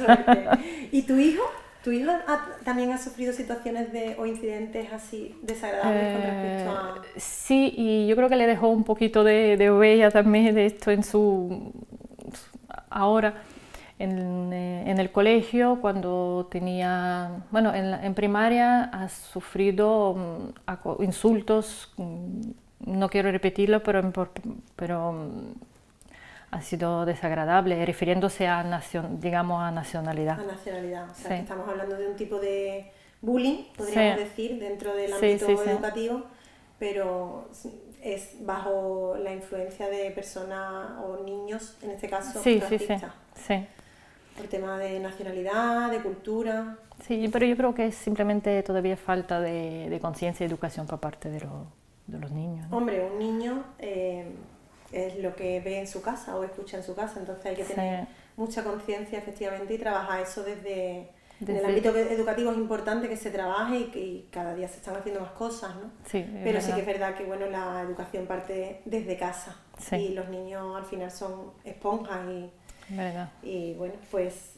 ¿Y 0.92 1.02
tu 1.02 1.16
hijo? 1.16 1.42
¿Tu 1.84 1.92
hijo 1.92 2.10
ha- 2.10 2.46
también 2.64 2.90
ha 2.92 2.98
sufrido 2.98 3.32
situaciones 3.34 3.92
de, 3.92 4.16
o 4.18 4.24
incidentes 4.26 4.90
así 4.92 5.36
desagradables 5.42 6.14
con 6.14 6.22
respecto 6.22 6.70
a...? 6.70 6.94
Eh, 7.14 7.20
Sí, 7.20 7.72
y 7.76 8.06
yo 8.06 8.16
creo 8.16 8.28
que 8.30 8.36
le 8.36 8.46
dejó 8.46 8.68
un 8.70 8.84
poquito 8.84 9.22
de, 9.22 9.56
de 9.58 9.70
huella 9.70 10.10
también 10.10 10.54
de 10.54 10.66
esto 10.66 10.90
en 10.90 11.02
su 11.04 11.72
ahora 12.90 13.34
en, 13.98 14.52
eh, 14.52 14.90
en 14.90 14.98
el 14.98 15.12
colegio 15.12 15.78
cuando 15.80 16.48
tenía 16.50 17.44
bueno 17.50 17.72
en, 17.74 17.92
en 17.94 18.14
primaria 18.14 18.84
ha 18.84 19.08
sufrido 19.08 20.14
mm, 20.14 21.02
insultos 21.02 21.92
mm, 21.96 22.40
no 22.86 23.08
quiero 23.08 23.30
repetirlo 23.30 23.82
pero 23.82 24.12
pero 24.76 25.12
mm, 25.12 25.52
ha 26.54 26.60
sido 26.62 27.04
desagradable 27.04 27.84
refiriéndose 27.84 28.46
a 28.46 28.62
nación 28.62 29.20
digamos 29.20 29.62
a 29.62 29.70
nacionalidad 29.70 30.38
a 30.40 30.44
nacionalidad. 30.44 31.10
O 31.10 31.14
sea, 31.14 31.28
Sí. 31.30 31.34
que 31.36 31.40
estamos 31.42 31.68
hablando 31.68 31.96
de 31.96 32.06
un 32.08 32.16
tipo 32.16 32.38
de 32.38 32.90
bullying, 33.20 33.64
podríamos 33.76 34.18
Sí. 34.18 34.24
decir, 34.24 34.58
dentro 34.60 34.94
del 34.94 35.12
ámbito 35.12 35.46
sí, 35.46 35.52
educativo, 35.70 36.22
pero 36.78 37.48
es 38.02 38.34
bajo 38.44 39.16
la 39.22 39.32
influencia 39.32 39.88
de 39.88 40.10
personas 40.10 40.90
o 41.04 41.22
niños, 41.24 41.76
en 41.82 41.90
este 41.90 42.08
caso, 42.08 42.40
sí 42.42 42.60
sí 42.60 42.78
sí 42.78 42.86
racistas, 42.86 43.12
sí 43.34 43.66
por 44.36 44.46
tema 44.48 44.76
de 44.78 44.98
nacionalidad, 44.98 45.90
de 45.92 46.00
cultura. 46.02 46.76
Sí, 47.06 47.28
pero 47.32 47.46
yo 47.46 47.56
creo 47.56 47.72
que 47.72 47.86
es 47.86 47.94
simplemente 47.94 48.60
todavía 48.64 48.96
falta 48.96 49.40
de, 49.40 49.88
de 49.88 50.00
conciencia 50.00 50.42
y 50.44 50.48
educación 50.48 50.86
por 50.88 50.98
parte 50.98 51.30
de, 51.30 51.38
los- 51.40 51.66
de 52.08 52.18
los 52.18 52.32
niños. 52.32 52.68
¿no? 52.68 52.76
Hombre, 52.78 53.00
un 53.10 53.16
niño 53.18 53.62
eh, 53.78 54.03
es 54.94 55.16
lo 55.18 55.34
que 55.34 55.60
ve 55.60 55.78
en 55.80 55.86
su 55.86 56.00
casa 56.02 56.36
o 56.36 56.44
escucha 56.44 56.76
en 56.76 56.82
su 56.82 56.94
casa, 56.94 57.18
entonces 57.20 57.44
hay 57.46 57.56
que 57.56 57.64
tener 57.64 58.04
Sí. 58.06 58.12
mucha 58.36 58.62
conciencia 58.64 59.18
efectivamente 59.18 59.74
y 59.74 59.78
trabajar 59.78 60.20
eso 60.20 60.42
desde... 60.42 61.10
En 61.40 61.56
el 61.56 61.64
ámbito 61.66 61.94
educativo 61.94 62.52
es 62.52 62.56
importante 62.56 63.08
que 63.08 63.16
se 63.16 63.30
trabaje 63.30 63.76
y 63.80 63.84
que 63.86 64.00
y 64.00 64.28
cada 64.30 64.54
día 64.54 64.68
se 64.68 64.76
están 64.76 64.96
haciendo 64.96 65.20
más 65.20 65.32
cosas, 65.32 65.74
¿no? 65.76 65.90
Sí, 66.06 66.24
Pero 66.44 66.60
sí 66.60 66.72
que 66.72 66.80
es 66.80 66.86
verdad 66.86 67.14
que 67.16 67.24
bueno, 67.24 67.46
la 67.46 67.82
educación 67.82 68.26
parte 68.26 68.80
desde 68.84 69.16
casa 69.18 69.56
Sí. 69.78 69.96
y 69.96 70.08
los 70.14 70.28
niños 70.28 70.76
al 70.76 70.84
final 70.84 71.10
son 71.10 71.50
esponjas 71.64 72.20
y, 72.30 72.50
y, 73.42 73.74
bueno, 73.74 73.94
pues 74.10 74.53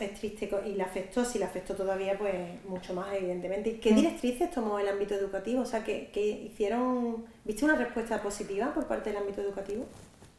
es 0.00 0.14
triste 0.14 0.50
y 0.66 0.74
le 0.74 0.82
afectó, 0.82 1.24
si 1.24 1.38
le 1.38 1.44
afectó 1.44 1.74
todavía, 1.74 2.18
pues 2.18 2.34
mucho 2.68 2.94
más 2.94 3.14
evidentemente. 3.14 3.70
¿Y 3.70 3.74
Mm. 3.74 3.80
¿Qué 3.80 3.92
directrices 3.92 4.50
tomó 4.50 4.78
el 4.78 4.88
ámbito 4.88 5.14
educativo? 5.14 5.62
O 5.62 5.66
sea, 5.66 5.84
que, 5.84 6.10
que 6.10 6.20
hicieron, 6.28 7.24
¿viste 7.44 7.64
una 7.64 7.76
respuesta 7.76 8.20
positiva 8.22 8.72
por 8.74 8.86
parte 8.86 9.10
del 9.10 9.18
ámbito 9.18 9.40
educativo? 9.40 9.84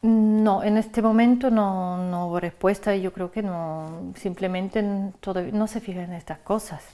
No, 0.02 0.62
en 0.62 0.76
este 0.76 1.00
momento 1.00 1.50
no, 1.50 1.96
no 1.96 2.26
hubo 2.26 2.38
respuesta 2.38 2.94
y 2.94 3.00
yo 3.00 3.12
creo 3.12 3.30
que 3.30 3.42
no, 3.42 4.12
simplemente 4.16 4.84
todavía 5.20 5.52
no 5.52 5.66
se 5.66 5.80
fijan 5.80 6.04
en 6.04 6.12
estas 6.12 6.40
cosas, 6.40 6.84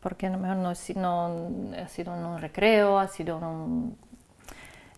porque 0.00 0.26
a 0.26 0.30
lo 0.30 0.38
mejor 0.38 0.56
no, 0.56 0.70
ha 0.70 0.74
sido 0.74 2.16
en 2.16 2.24
un 2.24 2.38
recreo, 2.40 2.98
ha 2.98 3.06
sido 3.06 3.38
en 3.38 3.44
un, 3.44 3.96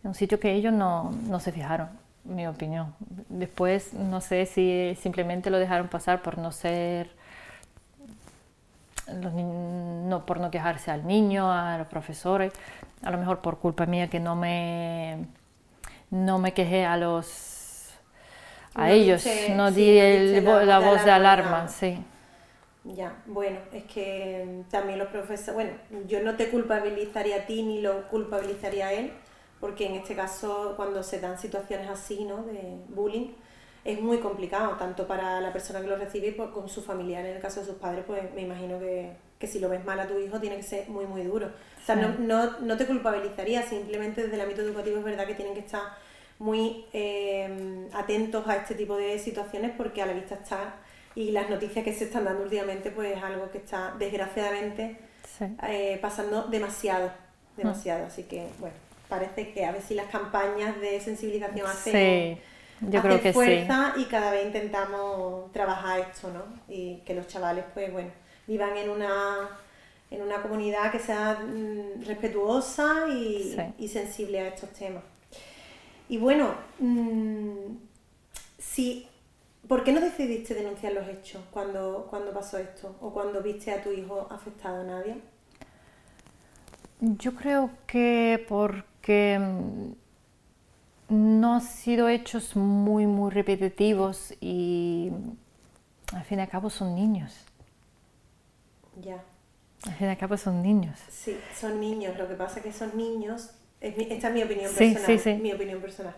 en 0.03 0.09
un 0.09 0.15
sitio 0.15 0.41
que 0.41 0.51
ellos 0.55 0.73
no, 0.73 1.11
no 1.29 1.41
se 1.41 1.53
fijaron, 1.53 1.91
mi 2.25 2.47
opinión. 2.47 2.95
Después 3.29 3.95
no 3.95 4.21
sé 4.21 4.47
si 4.47 4.97
simplemente 5.01 5.51
lo 5.51 5.59
dejaron 5.59 5.89
pasar 5.89 6.23
por 6.23 6.39
no 6.39 6.53
ser, 6.53 7.11
los 9.21 9.33
ni- 9.33 9.43
no, 9.43 10.25
por 10.27 10.41
no 10.41 10.51
quejarse 10.51 10.91
al 10.91 11.07
niño, 11.07 11.53
a 11.53 11.77
los 11.79 11.87
profesores, 11.89 12.53
a 13.03 13.11
lo 13.11 13.19
mejor 13.19 13.41
por 13.41 13.59
culpa 13.59 13.87
mía 13.87 14.09
que 14.09 14.21
no 14.21 14.37
me 14.37 15.27
no 16.11 16.39
me 16.39 16.55
quejé 16.55 16.85
a 16.87 16.97
los 16.97 17.95
a 18.75 18.89
No 18.89 18.95
ellos, 18.95 19.25
no 19.49 19.73
sí, 19.73 19.83
di 19.85 19.99
el- 19.99 20.45
la 20.45 20.79
la, 20.79 20.81
voz 20.81 21.05
de 21.05 21.11
alarma, 21.11 21.11
alarma, 21.11 21.69
sí. 21.69 21.99
Ya, 22.85 23.23
bueno, 23.27 23.59
es 23.73 23.85
que 23.85 24.45
mm, 24.67 24.71
también 24.71 24.99
los 24.99 25.09
profesores, 25.09 25.55
bueno, 25.55 25.71
yo 26.09 26.21
no 26.23 26.37
te 26.37 26.49
culpabilizaría 26.51 27.37
a 27.37 27.47
ti 27.47 27.63
ni 27.63 27.81
lo 27.81 28.09
culpabilizaría 28.09 28.89
a 28.89 28.93
él, 28.93 29.13
porque 29.63 29.87
en 29.87 29.95
este 29.95 30.15
caso 30.17 30.75
cuando 30.77 31.03
se 31.05 31.21
dan 31.21 31.39
situaciones 31.39 31.89
así, 31.89 32.25
¿no? 32.25 32.43
De 32.43 32.77
bullying, 32.89 33.29
es 33.85 34.01
muy 34.01 34.19
complicado, 34.19 34.73
tanto 34.77 35.07
para 35.07 35.41
la 35.41 35.53
persona 35.53 35.81
que 35.81 35.87
lo 35.87 35.97
recibe 35.97 36.33
por- 36.33 36.53
con 36.53 36.69
su 36.69 36.83
familiar. 36.83 37.25
En 37.25 37.37
el 37.37 37.41
caso 37.41 37.61
de 37.61 37.67
sus 37.67 37.77
padres, 37.77 38.03
pues 38.07 38.23
me 38.35 38.43
imagino 38.43 38.79
que, 38.81 39.13
que 39.39 39.47
si 39.47 39.61
lo 39.61 39.69
ves 39.69 39.85
mal 39.85 39.99
a 40.01 40.07
tu 40.09 40.19
hijo 40.19 40.39
tiene 40.41 40.57
que 40.57 40.63
ser 40.65 40.89
muy, 40.89 41.07
muy 41.07 41.23
duro. 41.23 41.47
O 41.47 41.87
sea, 41.87 41.95
no, 41.97 42.09
no, 42.19 42.59
no 42.61 42.77
te 42.77 42.87
culpabilizaría, 42.87 43.63
simplemente 43.63 44.23
desde 44.23 44.35
el 44.35 44.41
ámbito 44.41 44.63
educativo 44.63 44.99
es 44.99 45.05
verdad 45.05 45.27
que 45.27 45.35
tienen 45.35 45.55
que 45.55 45.61
estar 45.61 45.83
muy 46.41 46.87
eh, 46.93 47.89
atentos 47.93 48.47
a 48.49 48.57
este 48.57 48.75
tipo 48.75 48.97
de 48.97 49.17
situaciones 49.21 49.71
porque 49.77 50.03
a 50.03 50.07
la 50.07 50.13
vista 50.13 50.35
está 50.35 50.75
y 51.15 51.31
las 51.31 51.49
noticias 51.51 51.85
que 51.85 51.93
se 51.93 52.05
están 52.05 52.25
dando 52.25 52.43
últimamente 52.43 52.91
pues 52.91 53.17
es 53.17 53.23
algo 53.23 53.49
que 53.53 53.59
está 53.59 53.95
desgraciadamente 53.99 54.99
Sí. 55.39 55.45
eh, 55.69 55.99
pasando 56.03 56.43
demasiado, 56.49 57.11
demasiado. 57.57 58.07
Así 58.07 58.25
que 58.25 58.47
bueno, 58.59 58.75
parece 59.15 59.53
que 59.53 59.65
a 59.67 59.73
ver 59.73 59.83
si 59.83 59.95
las 59.95 60.07
campañas 60.17 60.81
de 60.81 61.01
sensibilización 61.01 61.67
hacen, 61.67 61.93
Sí, 61.93 62.39
yo 62.81 63.01
hacen 63.01 63.03
creo 63.03 63.21
que 63.23 63.33
sí. 63.33 63.35
fuerza 63.35 63.95
y 63.97 64.05
cada 64.07 64.31
vez 64.33 64.47
intentamos 64.47 65.51
trabajar 65.53 66.01
esto, 66.01 66.31
¿no? 66.37 66.43
Y 66.69 66.99
que 67.07 67.15
los 67.15 67.27
chavales 67.29 67.65
pues 67.75 67.93
bueno, 67.93 68.11
vivan 68.47 68.77
en 68.77 68.89
una 68.91 69.15
en 70.11 70.21
una 70.23 70.43
comunidad 70.43 70.91
que 70.93 70.99
sea 70.99 71.41
mm, 71.41 72.05
respetuosa 72.07 73.09
y, 73.09 73.55
Sí. 73.57 73.63
y 73.79 73.89
sensible 73.89 74.41
a 74.41 74.49
estos 74.49 74.71
temas. 74.73 75.03
Y 76.09 76.19
bueno, 76.19 76.55
mm, 76.79 77.77
si, 78.59 79.09
¿por 79.69 79.85
qué 79.85 79.93
no 79.93 80.01
decidiste 80.01 80.55
denunciar 80.55 80.93
los 80.93 81.09
hechos 81.09 81.43
cuando, 81.51 82.07
cuando 82.11 82.33
pasó 82.33 82.59
esto? 82.59 82.95
¿O 83.01 83.13
cuando 83.13 83.43
viste 83.43 83.71
a 83.73 83.83
tu 83.83 83.91
hijo 83.93 84.27
afectado, 84.31 84.85
Nadia? 84.85 85.17
Yo 87.01 87.35
creo 87.35 87.71
que 87.87 88.45
porque 88.49 88.85
mm, 89.09 89.93
no 91.09 91.55
han 91.55 91.61
sido 91.61 92.09
hechos 92.09 92.57
muy, 92.57 93.07
muy 93.07 93.31
repetitivos 93.31 94.35
y 94.41 95.11
al 96.15 96.25
fin 96.25 96.39
y 96.39 96.43
al 96.43 96.49
cabo 96.49 96.71
son 96.71 96.95
niños. 96.95 97.35
Ya. 99.01 99.23
Al 99.87 99.95
fin 99.95 100.07
y 100.07 100.11
al 100.11 100.19
cabo 100.19 100.37
son 100.37 100.63
niños. 100.63 100.99
Sí, 101.11 101.37
son 101.59 101.81
niños. 101.81 102.17
Lo 102.17 102.29
que 102.29 102.35
pasa 102.35 102.59
es 102.59 102.65
que 102.65 102.73
son 102.73 102.97
niños. 102.97 103.51
esta 103.81 104.29
es 104.29 104.35
mi 104.35 104.43
opinión 104.43 104.71
Sí, 104.71 104.93
personal. 104.93 105.07
sí, 105.07 105.19
sí. 105.19 105.35
Mi 105.43 105.53
opinión 105.53 105.81
personal. 105.81 106.15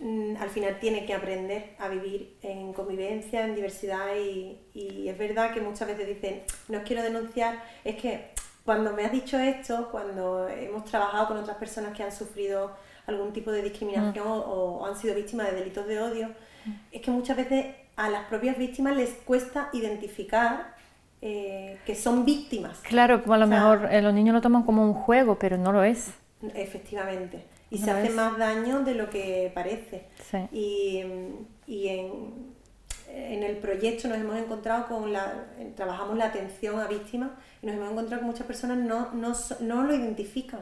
Mm, 0.00 0.36
Al 0.40 0.48
final 0.48 0.78
tiene 0.80 1.04
que 1.04 1.12
aprender 1.12 1.74
a 1.78 1.88
vivir 1.88 2.36
en 2.42 2.72
convivencia, 2.72 3.44
en 3.44 3.54
diversidad 3.56 4.14
y, 4.16 4.56
y 4.72 5.08
es 5.08 5.18
verdad 5.18 5.52
que 5.52 5.60
muchas 5.60 5.88
veces 5.88 6.06
dicen, 6.06 6.42
no 6.68 6.82
quiero 6.84 7.02
denunciar, 7.02 7.62
es 7.84 7.96
que 7.96 8.30
cuando 8.68 8.92
me 8.92 9.02
has 9.06 9.12
dicho 9.12 9.38
esto, 9.38 9.88
cuando 9.90 10.46
hemos 10.46 10.84
trabajado 10.84 11.28
con 11.28 11.36
otras 11.38 11.56
personas 11.56 11.96
que 11.96 12.02
han 12.02 12.12
sufrido 12.12 12.72
algún 13.06 13.32
tipo 13.32 13.50
de 13.50 13.62
discriminación 13.62 14.26
Mm. 14.26 14.30
o, 14.30 14.78
o 14.80 14.86
han 14.86 14.94
sido 14.94 15.14
víctimas 15.14 15.46
de 15.50 15.56
delitos 15.56 15.86
de 15.86 15.98
odio, 16.02 16.28
es 16.92 17.00
que 17.00 17.10
muchas 17.10 17.34
veces 17.38 17.64
a 17.96 18.10
las 18.10 18.26
propias 18.26 18.58
víctimas 18.58 18.94
les 18.94 19.10
cuesta 19.24 19.70
identificar 19.72 20.76
eh, 21.22 21.78
que 21.86 21.94
son 21.94 22.26
víctimas. 22.26 22.78
Claro, 22.82 23.22
como 23.22 23.32
a 23.34 23.38
lo 23.38 23.46
O 23.46 23.48
sea, 23.48 23.56
mejor 23.58 23.88
eh, 23.90 24.02
los 24.02 24.12
niños 24.12 24.34
lo 24.34 24.42
toman 24.42 24.64
como 24.64 24.84
un 24.84 24.92
juego, 24.92 25.38
pero 25.38 25.56
no 25.56 25.72
lo 25.72 25.82
es. 25.82 26.10
Efectivamente. 26.54 27.42
Y 27.70 27.78
No 27.78 27.84
se 27.86 27.90
hace 27.90 28.08
es. 28.08 28.14
más 28.14 28.36
daño 28.36 28.80
de 28.80 28.94
lo 28.94 29.08
que 29.08 29.50
parece. 29.54 30.04
Sí. 30.30 30.38
Y, 30.52 31.04
y 31.66 31.88
en, 31.88 32.54
en 33.10 33.42
el 33.42 33.56
proyecto 33.56 34.08
nos 34.08 34.18
hemos 34.18 34.36
encontrado 34.36 34.86
con 34.86 35.12
la. 35.12 35.46
Trabajamos 35.76 36.16
la 36.16 36.26
atención 36.26 36.78
a 36.80 36.86
víctimas 36.86 37.30
y 37.62 37.66
nos 37.66 37.76
hemos 37.76 37.90
encontrado 37.92 38.20
que 38.22 38.26
muchas 38.26 38.46
personas 38.46 38.78
no, 38.78 39.12
no, 39.14 39.32
no 39.60 39.82
lo 39.84 39.94
identifican. 39.94 40.60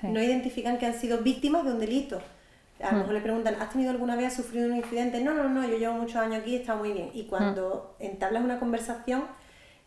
Sí. 0.00 0.06
No 0.08 0.22
identifican 0.22 0.78
que 0.78 0.86
han 0.86 0.94
sido 0.94 1.18
víctimas 1.18 1.64
de 1.64 1.72
un 1.72 1.78
delito. 1.80 2.20
A 2.82 2.90
lo 2.92 2.98
mejor 2.98 3.14
le 3.14 3.20
preguntan, 3.20 3.54
¿has 3.60 3.70
tenido 3.70 3.90
alguna 3.92 4.16
vez, 4.16 4.26
has 4.26 4.34
sufrido 4.34 4.66
un 4.68 4.76
incidente? 4.76 5.20
No, 5.22 5.32
no, 5.32 5.48
no, 5.48 5.66
yo 5.66 5.78
llevo 5.78 5.94
muchos 5.94 6.16
años 6.16 6.40
aquí, 6.40 6.56
está 6.56 6.74
muy 6.74 6.92
bien. 6.92 7.10
Y 7.14 7.24
cuando 7.24 7.94
entablas 8.00 8.42
una 8.42 8.58
conversación, 8.58 9.24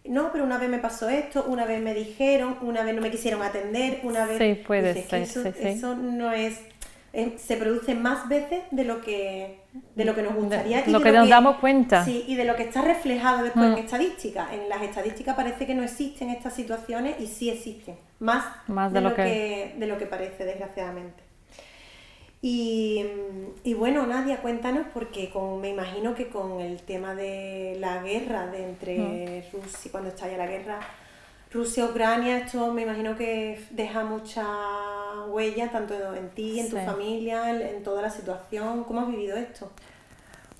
no, 0.05 0.31
pero 0.31 0.45
una 0.45 0.57
vez 0.57 0.69
me 0.69 0.79
pasó 0.79 1.09
esto, 1.09 1.43
una 1.47 1.65
vez 1.65 1.81
me 1.81 1.93
dijeron, 1.93 2.57
una 2.61 2.83
vez 2.83 2.95
no 2.95 3.01
me 3.01 3.11
quisieron 3.11 3.41
atender, 3.41 3.99
una 4.03 4.25
vez... 4.25 4.37
Sí, 4.37 4.63
puede 4.65 4.93
Dices 4.93 5.09
ser, 5.09 5.21
eso, 5.23 5.43
sí, 5.43 5.49
sí. 5.61 5.67
eso 5.67 5.95
no 5.95 6.31
es, 6.31 6.59
es- 7.11 7.41
Se 7.41 7.57
produce 7.57 7.93
más 7.93 8.29
veces 8.29 8.61
de 8.71 8.85
lo 8.85 9.01
que, 9.01 9.59
de 9.95 10.05
lo 10.05 10.15
que 10.15 10.21
nos 10.21 10.33
De- 10.33 10.39
gustaría. 10.39 10.83
y 10.87 10.91
lo 10.91 10.99
de 10.99 11.03
que 11.05 11.11
nos 11.11 11.29
damos 11.29 11.57
cuenta. 11.57 12.03
Sí, 12.05 12.23
y 12.27 12.35
de 12.35 12.45
lo 12.45 12.55
que 12.55 12.63
está 12.63 12.81
reflejado 12.81 13.43
después 13.43 13.69
Mm. 13.69 13.73
en 13.73 13.77
estadísticas. 13.79 14.53
En 14.53 14.69
las 14.69 14.81
estadísticas 14.81 15.35
parece 15.35 15.65
que 15.65 15.75
no 15.75 15.83
existen 15.83 16.29
estas 16.29 16.53
situaciones 16.55 17.19
y 17.19 17.27
sí 17.27 17.49
existen. 17.49 17.95
Más, 18.19 18.43
Más 18.67 18.91
de, 18.91 18.99
de 18.99 19.03
lo 19.03 19.09
lo 19.09 19.15
que... 19.15 19.23
que- 19.23 19.75
de 19.77 19.87
lo 19.87 19.97
que 19.97 20.05
parece, 20.05 20.45
desgraciadamente. 20.45 21.23
Y, 22.41 23.03
y, 23.63 23.73
bueno, 23.73 24.05
Nadia, 24.05 24.37
cuéntanos, 24.37 24.85
porque 24.93 25.29
con, 25.31 25.59
me 25.59 25.69
imagino 25.69 26.13
que 26.13 26.27
con 26.27 26.61
el 26.61 26.81
tema 26.83 27.15
de 27.15 27.75
la 27.79 28.01
guerra 28.03 28.45
de 28.47 28.63
entre 28.63 28.97
mm. 28.99 29.55
Rusia, 29.57 29.91
cuando 29.91 30.09
estalla 30.09 30.37
la 30.37 30.45
guerra 30.45 30.79
Rusia-Ucrania, 31.51 32.37
esto 32.39 32.71
me 32.73 32.83
imagino 32.83 33.15
que 33.17 33.59
deja 33.71 34.03
mucha 34.03 34.45
huella 35.37 35.71
tanto 35.71 35.93
en 36.15 36.29
ti, 36.31 36.59
en 36.59 36.69
tu 36.69 36.77
familia, 36.77 37.51
en, 37.51 37.83
toda 37.83 38.01
la 38.01 38.09
situación. 38.09 38.83
¿Cómo 38.83 39.01
has 39.01 39.07
vivido 39.07 39.37
esto? 39.37 39.71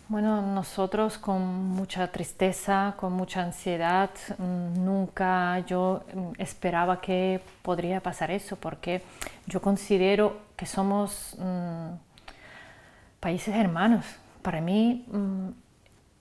Bueno, 0.08 0.42
nosotros 0.42 1.18
con 1.18 1.42
mucha 1.42 2.12
tristeza, 2.12 2.94
con 2.98 3.12
mucha 3.12 3.42
ansiedad, 3.42 4.12
mm, 4.38 4.86
nunca 4.86 5.60
yo 5.66 6.04
mm, 6.14 6.34
esperaba 6.38 7.02
que 7.02 7.42
podría 7.64 8.00
pasar 8.02 8.30
eso, 8.32 8.56
porque 8.56 9.02
yo 9.48 9.60
considero 9.62 10.38
que 10.56 10.66
somos 10.66 11.36
mm, 11.40 11.90
países 13.20 13.56
hermanos. 13.56 14.06
Para 14.44 14.62
mí, 14.62 15.06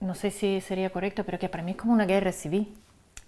no 0.01 0.15
sé 0.15 0.31
si 0.31 0.59
sería 0.59 0.89
correcto, 0.89 1.23
pero 1.23 1.39
que 1.39 1.47
para 1.47 1.63
mí 1.63 1.71
es 1.71 1.77
como 1.77 1.93
una 1.93 2.05
guerra 2.05 2.33
civil 2.33 2.75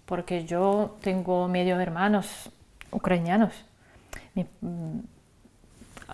porque 0.09 0.43
yo 0.43 0.98
tengo 1.01 1.48
medio 1.48 1.79
hermanos 1.79 2.50
ucranianos. 2.91 3.53
Mm, 4.33 5.00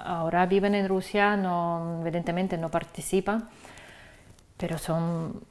ahora 0.04 0.46
viven 0.46 0.76
en 0.76 0.88
Rusia, 0.88 1.38
no, 1.38 2.00
evidentemente 2.02 2.58
no 2.58 2.70
participan, 2.70 3.50
pero 4.58 4.78
son 4.78 5.42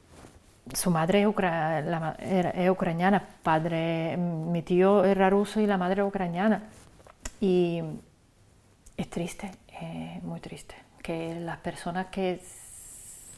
su 0.73 0.89
madre 0.89 1.21
es, 1.21 2.69
ucraniana, 2.69 3.27
padre, 3.43 4.17
mi 4.17 4.61
tío 4.63 5.03
era 5.03 5.29
ruso 5.29 5.59
y 5.59 5.67
la 5.67 5.77
madre 5.77 6.03
ucraniana. 6.03 6.63
Y 7.39 7.83
es 8.97 9.09
triste, 9.09 9.51
muy 10.23 10.39
triste, 10.39 10.75
que 11.03 11.35
las 11.39 11.57
personas 11.57 12.07
que, 12.07 12.41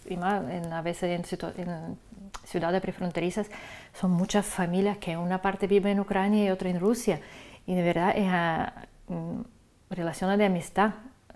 y 0.09 0.15
más 0.15 0.49
en, 0.49 0.71
a 0.71 0.81
veces 0.81 1.29
en, 1.29 1.67
en 1.67 1.97
ciudades 2.45 2.81
prefronterizas, 2.81 3.49
son 3.93 4.11
muchas 4.11 4.45
familias 4.45 4.97
que 4.97 5.17
una 5.17 5.41
parte 5.41 5.67
vive 5.67 5.91
en 5.91 5.99
Ucrania 5.99 6.45
y 6.45 6.49
otra 6.49 6.69
en 6.69 6.79
Rusia. 6.79 7.19
Y 7.65 7.75
de 7.75 7.81
verdad 7.81 8.13
es 8.15 9.13
mm, 9.13 9.41
relaciones 9.89 10.37
de 10.37 10.45
amistad 10.45 10.91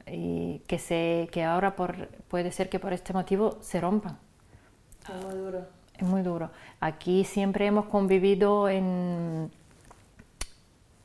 y 0.07 0.59
que, 0.67 0.79
se, 0.79 1.29
que 1.31 1.43
ahora 1.43 1.75
por, 1.75 2.07
puede 2.27 2.51
ser 2.51 2.69
que 2.69 2.79
por 2.79 2.93
este 2.93 3.13
motivo 3.13 3.57
se 3.61 3.79
rompan. 3.79 4.17
Es 5.07 5.23
muy 5.23 5.35
duro. 5.35 5.65
Es 5.95 6.07
muy 6.07 6.21
duro. 6.21 6.51
Aquí 6.79 7.23
siempre 7.23 7.65
hemos 7.67 7.85
convivido 7.85 8.67
en, 8.69 9.51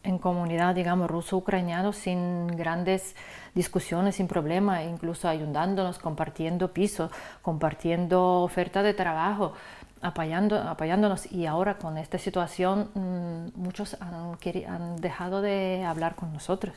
en 0.03 0.19
comunidad, 0.19 0.75
digamos, 0.75 1.11
ruso-ucraniano 1.11 1.93
sin 1.93 2.47
grandes 2.47 3.15
discusiones, 3.55 4.17
sin 4.17 4.29
problemas, 4.29 4.85
incluso 4.87 5.29
ayudándonos, 5.29 5.99
compartiendo 5.99 6.73
pisos, 6.73 7.11
compartiendo 7.43 8.43
ofertas 8.43 8.85
de 8.85 8.95
trabajo 8.95 9.53
apoyando, 10.00 10.57
apoyándonos 10.57 11.31
y 11.33 11.47
ahora 11.47 11.79
con 11.79 11.99
esta 11.99 12.19
situación 12.19 12.91
mm, 12.95 13.61
muchos 13.61 13.97
han, 14.00 14.37
han, 14.69 14.97
dejado 14.97 15.41
de 15.43 15.85
hablar 15.85 16.15
con 16.15 16.33
nosotros. 16.33 16.75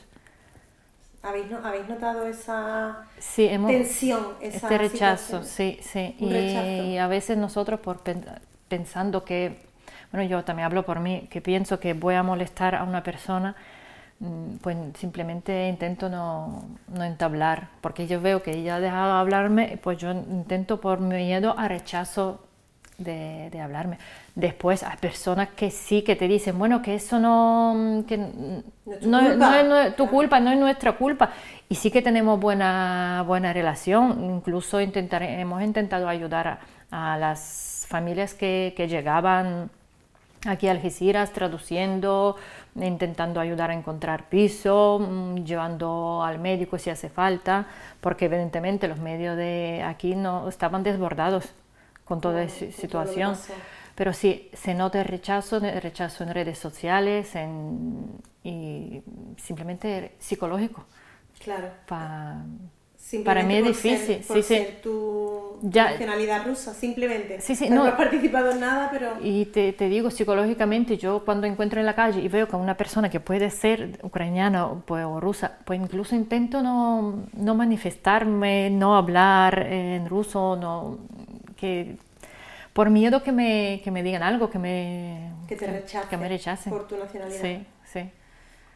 ¿Habéis, 1.22 1.88
notado 1.88 2.26
esa 2.26 3.04
hemos, 3.36 3.70
tensión, 3.70 4.28
este 4.40 4.78
rechazo? 4.78 5.44
Sí, 5.44 5.78
sí. 5.82 6.16
Y, 6.18 6.96
a 6.96 7.06
veces 7.08 7.36
nosotros 7.36 7.80
por 7.80 8.00
pensando 8.68 9.22
que, 9.22 9.60
bueno, 10.12 10.26
yo 10.26 10.42
también 10.44 10.64
hablo 10.66 10.84
por 10.84 11.00
mí, 11.00 11.28
que 11.30 11.42
pienso 11.42 11.78
que 11.78 11.92
voy 11.92 12.14
a 12.14 12.22
molestar 12.22 12.74
a 12.74 12.84
una 12.84 13.02
persona, 13.02 13.54
mm, 14.20 14.56
pues 14.62 14.76
simplemente 14.98 15.68
intento 15.68 16.08
no, 16.08 16.64
no 16.88 17.04
entablar, 17.04 17.68
porque 17.82 18.06
yo 18.06 18.22
veo 18.22 18.42
que 18.42 18.52
ella 18.52 18.76
ha 18.76 18.80
dejado 18.80 19.12
de 19.14 19.20
hablarme, 19.20 19.78
pues 19.82 19.98
yo 19.98 20.12
intento 20.12 20.80
por 20.80 21.00
miedo 21.00 21.54
a 21.58 21.68
rechazo 21.68 22.40
de, 23.00 23.60
hablarme. 23.60 23.98
Después 24.34 24.82
hay 24.82 24.96
personas 24.98 25.48
que 25.50 25.70
sí 25.70 26.02
que 26.02 26.16
te 26.16 26.28
dicen, 26.28 26.58
bueno, 26.58 26.82
que 26.82 26.94
eso 26.94 27.18
no, 27.18 28.04
que 28.06 28.16
no, 28.16 29.78
es 29.78 29.96
tu 29.96 30.08
culpa, 30.08 30.40
no 30.40 30.52
es 30.52 30.58
nuestra 30.58 30.92
culpa. 30.92 31.30
Y 31.68 31.74
sí 31.74 31.90
que 31.90 32.02
tenemos 32.02 32.38
buena, 32.38 33.24
buena 33.26 33.52
relación. 33.52 34.24
Incluso 34.24 34.80
intentar, 34.80 35.22
hemos 35.22 35.62
intentado 35.62 36.08
ayudar 36.08 36.60
a, 36.90 37.16
las 37.18 37.86
familias 37.88 38.34
que, 38.34 38.74
que, 38.76 38.88
llegaban 38.88 39.70
aquí 40.46 40.68
a 40.68 40.72
Algeciras 40.72 41.32
traduciendo, 41.32 42.36
intentando 42.74 43.40
ayudar 43.40 43.70
a 43.70 43.74
encontrar 43.74 44.28
piso, 44.28 44.98
mm, 45.00 45.44
llevando 45.44 46.22
al 46.24 46.38
médico 46.38 46.78
si 46.78 46.90
hace 46.90 47.08
falta, 47.08 47.66
porque 48.00 48.26
evidentemente 48.26 48.88
los 48.88 48.98
medios 48.98 49.36
de 49.36 49.82
aquí 49.84 50.14
no 50.14 50.48
estaban 50.48 50.82
desbordados 50.82 51.52
con 52.10 52.20
toda 52.20 52.42
esa 52.42 52.72
situación. 52.72 53.36
Pero 53.94 54.12
sí, 54.12 54.50
se 54.52 54.74
nota 54.74 55.00
el 55.00 55.04
rechazo, 55.04 55.58
el 55.58 55.80
rechazo 55.80 56.24
en 56.24 56.34
redes 56.34 56.58
sociales 56.58 57.30
y 58.42 59.00
simplemente 59.36 60.16
psicológico. 60.18 60.84
Claro. 61.38 61.68
para 61.86 63.42
mí 63.44 63.54
es 63.54 63.64
difícil. 63.64 64.24
por 64.26 64.42
ser 64.42 64.80
tu 64.82 65.60
nacionalidad 65.62 66.44
rusa, 66.44 66.74
simplemente. 66.74 67.40
Sí, 67.40 67.54
sí, 67.54 67.70
no, 67.70 67.84
has 67.84 67.94
participado 67.94 68.50
en 68.50 68.58
nada, 68.58 68.88
pero... 68.90 69.12
Y 69.22 69.44
te, 69.46 69.72
te, 69.72 69.88
digo, 69.88 70.10
psicológicamente, 70.10 70.98
yo 70.98 71.24
cuando 71.24 71.46
encuentro 71.46 71.78
en 71.78 71.86
la 71.86 71.94
calle 71.94 72.20
y 72.20 72.26
veo 72.26 72.48
que 72.48 72.56
una 72.56 72.76
persona 72.76 73.08
que 73.08 73.20
puede 73.20 73.50
ser 73.50 74.00
ucraniana 74.02 74.66
o, 74.66 74.80
pues, 74.80 75.04
o 75.04 75.20
rusa, 75.20 75.58
pues 75.64 75.80
incluso 75.80 76.16
intento 76.16 76.60
no, 76.60 77.26
no 77.34 77.54
manifestarme, 77.54 78.68
no 78.70 78.96
hablar 78.96 79.60
en 79.60 80.08
ruso, 80.08 80.56
no 80.56 80.98
que 81.60 81.96
por 82.72 82.90
miedo 82.90 83.22
que 83.22 83.32
me, 83.32 83.80
que 83.84 83.90
me 83.90 84.02
digan 84.02 84.22
algo, 84.22 84.48
que 84.50 84.58
me, 84.58 85.32
que 85.48 85.56
te 85.56 85.66
rechacen, 85.66 86.08
que 86.08 86.16
me 86.16 86.28
rechacen. 86.28 86.72
por 86.72 86.88
tu 86.88 86.96
nacionalidad. 86.96 87.40
Sí, 87.40 87.64
sí. 87.84 88.10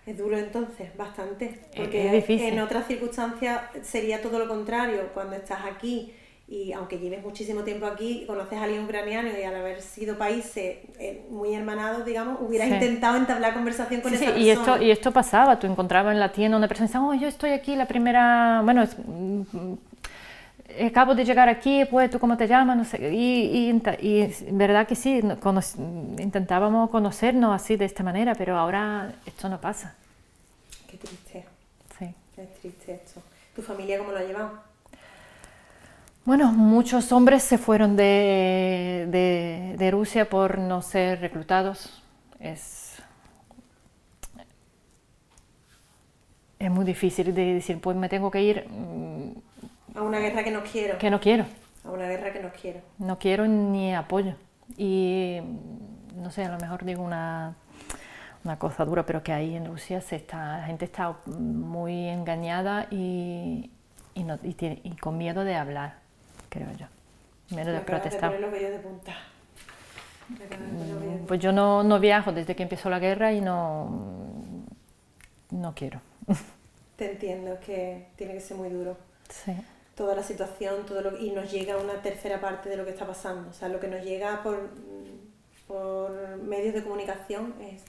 Es 0.06 0.18
duro 0.18 0.36
entonces, 0.36 0.94
bastante. 0.96 1.60
Porque 1.74 2.06
es 2.06 2.12
difícil. 2.12 2.52
en 2.52 2.60
otras 2.60 2.86
circunstancias 2.86 3.62
sería 3.82 4.20
todo 4.20 4.38
lo 4.38 4.46
contrario. 4.46 5.08
Cuando 5.14 5.36
estás 5.36 5.60
aquí 5.64 6.12
y 6.46 6.74
aunque 6.74 6.98
lleves 6.98 7.22
muchísimo 7.22 7.62
tiempo 7.62 7.86
aquí, 7.86 8.24
conoces 8.26 8.58
a 8.58 8.64
alguien 8.64 8.84
ucraniano 8.84 9.30
y 9.30 9.42
al 9.42 9.56
haber 9.56 9.80
sido 9.80 10.18
países 10.18 10.76
eh, 10.98 11.24
muy 11.30 11.54
hermanados, 11.54 12.04
digamos, 12.04 12.38
hubieras 12.42 12.68
intentado 12.68 13.16
entablar 13.16 13.54
conversación 13.54 14.02
con 14.02 14.12
esa 14.12 14.26
persona. 14.26 14.44
Y 14.44 14.50
esto, 14.50 14.82
y 14.82 14.90
esto 14.90 15.10
pasaba, 15.10 15.58
tú 15.58 15.66
encontrabas 15.66 16.12
en 16.12 16.20
la 16.20 16.32
tienda 16.32 16.58
una 16.58 16.68
persona 16.68 16.84
y 16.84 16.88
decía, 16.88 17.02
oh, 17.02 17.14
yo 17.14 17.28
estoy 17.28 17.50
aquí 17.52 17.74
la 17.76 17.86
primera, 17.86 18.60
bueno, 18.62 18.86
acabo 20.82 21.14
de 21.14 21.24
llegar 21.24 21.48
aquí, 21.48 21.84
pues 21.90 22.10
tú 22.10 22.18
cómo 22.18 22.36
te 22.36 22.46
llamas, 22.46 22.76
no 22.76 22.84
sé, 22.84 23.12
y, 23.12 23.70
y, 24.00 24.34
verdad 24.52 24.86
que 24.86 24.94
sí, 24.94 25.20
intentábamos 26.18 26.90
conocernos 26.90 27.54
así 27.54 27.76
de 27.76 27.84
esta 27.84 28.02
manera, 28.02 28.34
pero 28.34 28.56
ahora 28.56 29.12
esto 29.26 29.48
no 29.48 29.60
pasa. 29.60 29.94
Qué 30.90 30.96
triste. 30.96 31.44
Sí. 31.98 32.14
Qué 32.34 32.48
triste 32.60 32.94
esto. 32.94 33.20
¿Tu 33.54 33.62
familia 33.62 33.98
cómo 33.98 34.12
lo 34.12 34.18
ha 34.18 34.22
llevado? 34.22 34.74
Bueno, 36.24 36.52
muchos 36.52 37.12
hombres 37.12 37.42
se 37.42 37.58
fueron 37.58 37.96
de, 37.96 39.06
de, 39.10 39.74
de 39.76 39.90
Rusia 39.90 40.28
por 40.28 40.58
no 40.58 40.80
ser 40.80 41.20
reclutados. 41.20 42.02
Es, 42.40 42.96
es 46.58 46.70
muy 46.70 46.84
difícil 46.84 47.34
de 47.34 47.54
decir, 47.54 47.80
pues 47.80 47.96
me 47.96 48.08
tengo 48.08 48.30
que 48.30 48.42
ir 48.42 48.66
a 49.94 50.02
una 50.02 50.18
guerra 50.18 50.42
que 50.42 50.50
no 50.50 50.62
quiero. 50.62 50.98
Que 50.98 51.10
no 51.10 51.20
quiero. 51.20 51.46
A 51.84 51.90
una 51.90 52.08
guerra 52.08 52.32
que 52.32 52.40
no 52.40 52.50
quiero. 52.50 52.80
No 52.98 53.18
quiero 53.18 53.46
ni 53.46 53.94
apoyo. 53.94 54.34
Y 54.76 55.40
no 56.16 56.30
sé, 56.30 56.44
a 56.44 56.50
lo 56.50 56.58
mejor 56.58 56.84
digo 56.84 57.02
una, 57.02 57.54
una 58.44 58.58
cosa 58.58 58.84
dura, 58.84 59.06
pero 59.06 59.22
que 59.22 59.32
ahí 59.32 59.54
en 59.54 59.66
Rusia 59.66 60.00
se 60.00 60.16
está, 60.16 60.58
la 60.58 60.64
gente 60.64 60.84
está 60.84 61.16
muy 61.26 62.08
engañada 62.08 62.86
y, 62.90 63.70
y, 64.14 64.24
no, 64.24 64.38
y, 64.42 64.54
tiene, 64.54 64.80
y 64.82 64.96
con 64.96 65.18
miedo 65.18 65.44
de 65.44 65.54
hablar, 65.54 65.98
creo 66.48 66.68
yo. 66.72 66.86
Miedo 67.50 67.72
de 67.72 67.80
protestar. 67.80 68.32
De 68.32 68.70
de 68.70 68.78
punta. 68.78 69.12
Mm, 70.28 71.26
pues 71.26 71.38
yo 71.38 71.52
no, 71.52 71.84
no 71.84 72.00
viajo 72.00 72.32
desde 72.32 72.56
que 72.56 72.62
empezó 72.62 72.88
la 72.88 72.98
guerra 72.98 73.32
y 73.32 73.42
no, 73.42 74.64
no 75.50 75.74
quiero. 75.74 76.00
Te 76.96 77.12
entiendo, 77.12 77.58
que 77.60 78.06
tiene 78.16 78.32
que 78.32 78.40
ser 78.40 78.56
muy 78.56 78.70
duro. 78.70 78.96
Sí 79.28 79.52
toda 79.94 80.14
la 80.14 80.22
situación 80.22 80.86
todo 80.86 81.00
lo, 81.00 81.18
y 81.18 81.30
nos 81.30 81.50
llega 81.50 81.76
una 81.76 81.94
tercera 82.02 82.40
parte 82.40 82.68
de 82.68 82.76
lo 82.76 82.84
que 82.84 82.90
está 82.90 83.06
pasando. 83.06 83.50
O 83.50 83.52
sea, 83.52 83.68
lo 83.68 83.80
que 83.80 83.88
nos 83.88 84.02
llega 84.04 84.42
por, 84.42 84.70
por 85.66 86.36
medios 86.42 86.74
de 86.74 86.82
comunicación 86.82 87.54
es 87.60 87.82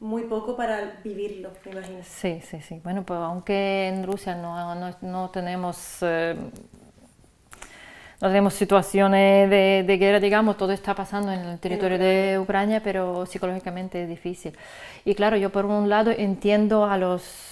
muy 0.00 0.24
poco 0.24 0.56
para 0.56 1.00
vivirlo, 1.04 1.50
me 1.64 1.72
imagino. 1.72 1.98
Sí, 2.02 2.40
sí, 2.42 2.60
sí. 2.60 2.80
Bueno, 2.82 3.04
pues 3.04 3.18
aunque 3.20 3.88
en 3.88 4.04
Rusia 4.04 4.34
no, 4.34 4.74
no, 4.74 4.96
no 5.00 5.30
tenemos... 5.30 5.98
Eh, 6.02 6.36
no 8.20 8.28
tenemos 8.28 8.54
situaciones 8.54 9.50
de, 9.50 9.82
de, 9.84 9.96
guerra, 9.96 10.20
digamos, 10.20 10.56
todo 10.56 10.70
está 10.70 10.94
pasando 10.94 11.32
en 11.32 11.40
el 11.40 11.58
territorio 11.58 11.98
de 11.98 12.38
Ucrania, 12.38 12.80
pero 12.80 13.26
psicológicamente 13.26 14.04
es 14.04 14.08
difícil. 14.08 14.56
Y 15.04 15.16
claro, 15.16 15.36
yo 15.36 15.50
por 15.50 15.66
un 15.66 15.88
lado 15.88 16.12
entiendo 16.12 16.84
a 16.84 16.96
los 16.98 17.51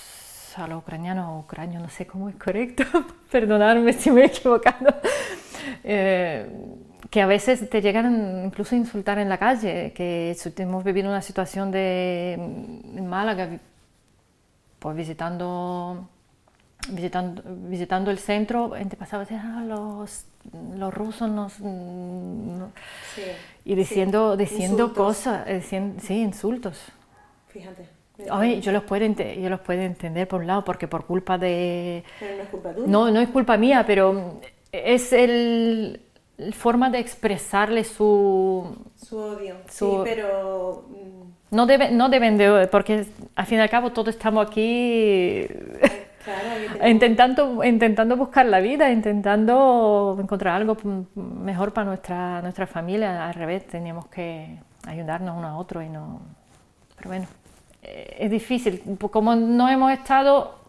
a 0.60 0.68
los 0.68 0.78
ucranianos 0.78 1.28
o 1.28 1.38
ucranios, 1.40 1.82
no 1.82 1.88
sé 1.88 2.06
cómo 2.06 2.28
es 2.28 2.36
correcto, 2.36 2.84
perdonadme 3.30 3.92
si 3.92 4.10
me 4.10 4.22
he 4.22 4.26
equivocado, 4.26 4.94
eh, 5.84 6.46
que 7.10 7.20
a 7.20 7.26
veces 7.26 7.68
te 7.68 7.80
llegan 7.82 8.44
incluso 8.46 8.74
a 8.74 8.78
insultar 8.78 9.18
en 9.18 9.28
la 9.28 9.38
calle, 9.38 9.92
que 9.92 10.36
hemos 10.58 10.84
vivido 10.84 11.08
una 11.08 11.22
situación 11.22 11.70
de, 11.70 12.34
en 12.34 13.06
Málaga, 13.06 13.48
pues 14.78 14.96
visitando, 14.96 16.08
visitando, 16.88 17.42
visitando 17.68 18.10
el 18.10 18.18
centro, 18.18 18.72
gente 18.76 18.96
pasaba 18.96 19.26
ah, 19.30 19.64
los, 19.66 20.24
los 20.76 20.94
rusos 20.94 21.28
nos... 21.28 21.54
y 23.64 23.74
diciendo, 23.74 24.36
diciendo 24.36 24.94
cosas, 24.94 25.46
diciendo, 25.46 26.00
sí, 26.02 26.20
insultos. 26.20 26.80
Fíjate. 27.48 27.99
Yo 28.60 28.72
los, 28.72 28.82
puedo 28.84 29.06
yo 29.06 29.48
los 29.48 29.60
puedo 29.60 29.80
entender 29.80 30.28
por 30.28 30.40
un 30.40 30.46
lado, 30.46 30.64
porque 30.64 30.88
por 30.88 31.06
culpa 31.06 31.38
de... 31.38 32.04
Pero 32.18 32.36
no 32.36 32.42
es 32.42 32.48
culpa 32.48 32.72
tuya. 32.72 32.86
No, 32.86 33.10
no 33.10 33.20
es 33.20 33.28
culpa 33.28 33.56
mía, 33.56 33.84
pero 33.86 34.40
es 34.72 35.12
el, 35.12 36.00
forma 36.52 36.90
de 36.90 36.98
expresarle 36.98 37.84
su... 37.84 38.76
Su 38.96 39.18
odio, 39.18 39.56
sí, 39.68 39.86
pero... 40.04 40.84
Mm, 40.88 41.54
no, 41.54 41.66
debe, 41.66 41.90
no 41.90 42.08
deben 42.08 42.36
de... 42.36 42.68
porque 42.70 43.06
al 43.34 43.46
fin 43.46 43.58
y 43.58 43.60
al 43.60 43.70
cabo 43.70 43.92
todos 43.92 44.10
estamos 44.14 44.46
aquí 44.46 45.46
intentando, 46.86 47.64
intentando 47.64 48.16
buscar 48.16 48.46
la 48.46 48.60
vida, 48.60 48.90
intentando 48.90 50.16
encontrar 50.20 50.56
algo 50.56 50.76
mejor 51.14 51.72
para 51.72 51.86
nuestra, 51.86 52.42
nuestra 52.42 52.66
familia. 52.66 53.26
Al 53.26 53.34
revés, 53.34 53.66
teníamos 53.66 54.06
que 54.06 54.58
ayudarnos 54.86 55.36
uno 55.36 55.48
a 55.48 55.56
otro 55.56 55.82
y 55.82 55.88
no... 55.88 56.20
Pero 56.96 57.10
bueno, 57.10 57.26
es 57.82 58.30
difícil. 58.30 58.82
Como 59.10 59.34
no 59.36 59.68
hemos 59.68 59.92
estado 59.92 60.60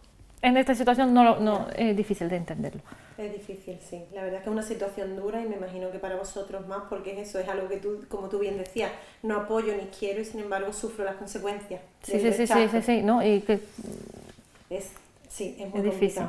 en 0.41 0.57
esta 0.57 0.73
situación, 0.75 1.13
no, 1.13 1.39
no, 1.39 1.67
es 1.75 1.95
difícil 1.95 2.29
de 2.29 2.37
entenderlo. 2.37 2.81
Es 3.17 3.31
difícil, 3.31 3.77
sí. 3.87 4.03
La 4.13 4.23
verdad 4.23 4.37
es 4.39 4.43
que 4.43 4.49
es 4.49 4.53
una 4.53 4.63
situación 4.63 5.15
dura 5.15 5.41
y 5.41 5.47
me 5.47 5.55
imagino 5.55 5.91
que 5.91 5.99
para 5.99 6.15
vosotros 6.15 6.67
más, 6.67 6.83
porque 6.89 7.11
es 7.13 7.29
eso, 7.29 7.39
es 7.39 7.47
algo 7.47 7.67
que 7.67 7.77
tú, 7.77 8.03
como 8.07 8.29
tú 8.29 8.39
bien 8.39 8.57
decías, 8.57 8.91
no 9.21 9.35
apoyo 9.35 9.75
ni 9.75 9.85
quiero 9.87 10.21
y 10.21 10.25
sin 10.25 10.39
embargo 10.39 10.73
sufro 10.73 11.05
las 11.05 11.15
consecuencias. 11.15 11.81
Sí, 12.01 12.19
sí, 12.19 12.33
sí, 12.33 12.47
sí, 12.47 12.81
sí, 12.81 13.01
¿no? 13.03 13.23
Y 13.25 13.41
que... 13.41 13.59
Es, 14.69 14.91
sí, 15.29 15.55
es 15.59 15.69
muy 15.69 15.81
difícil. 15.81 16.23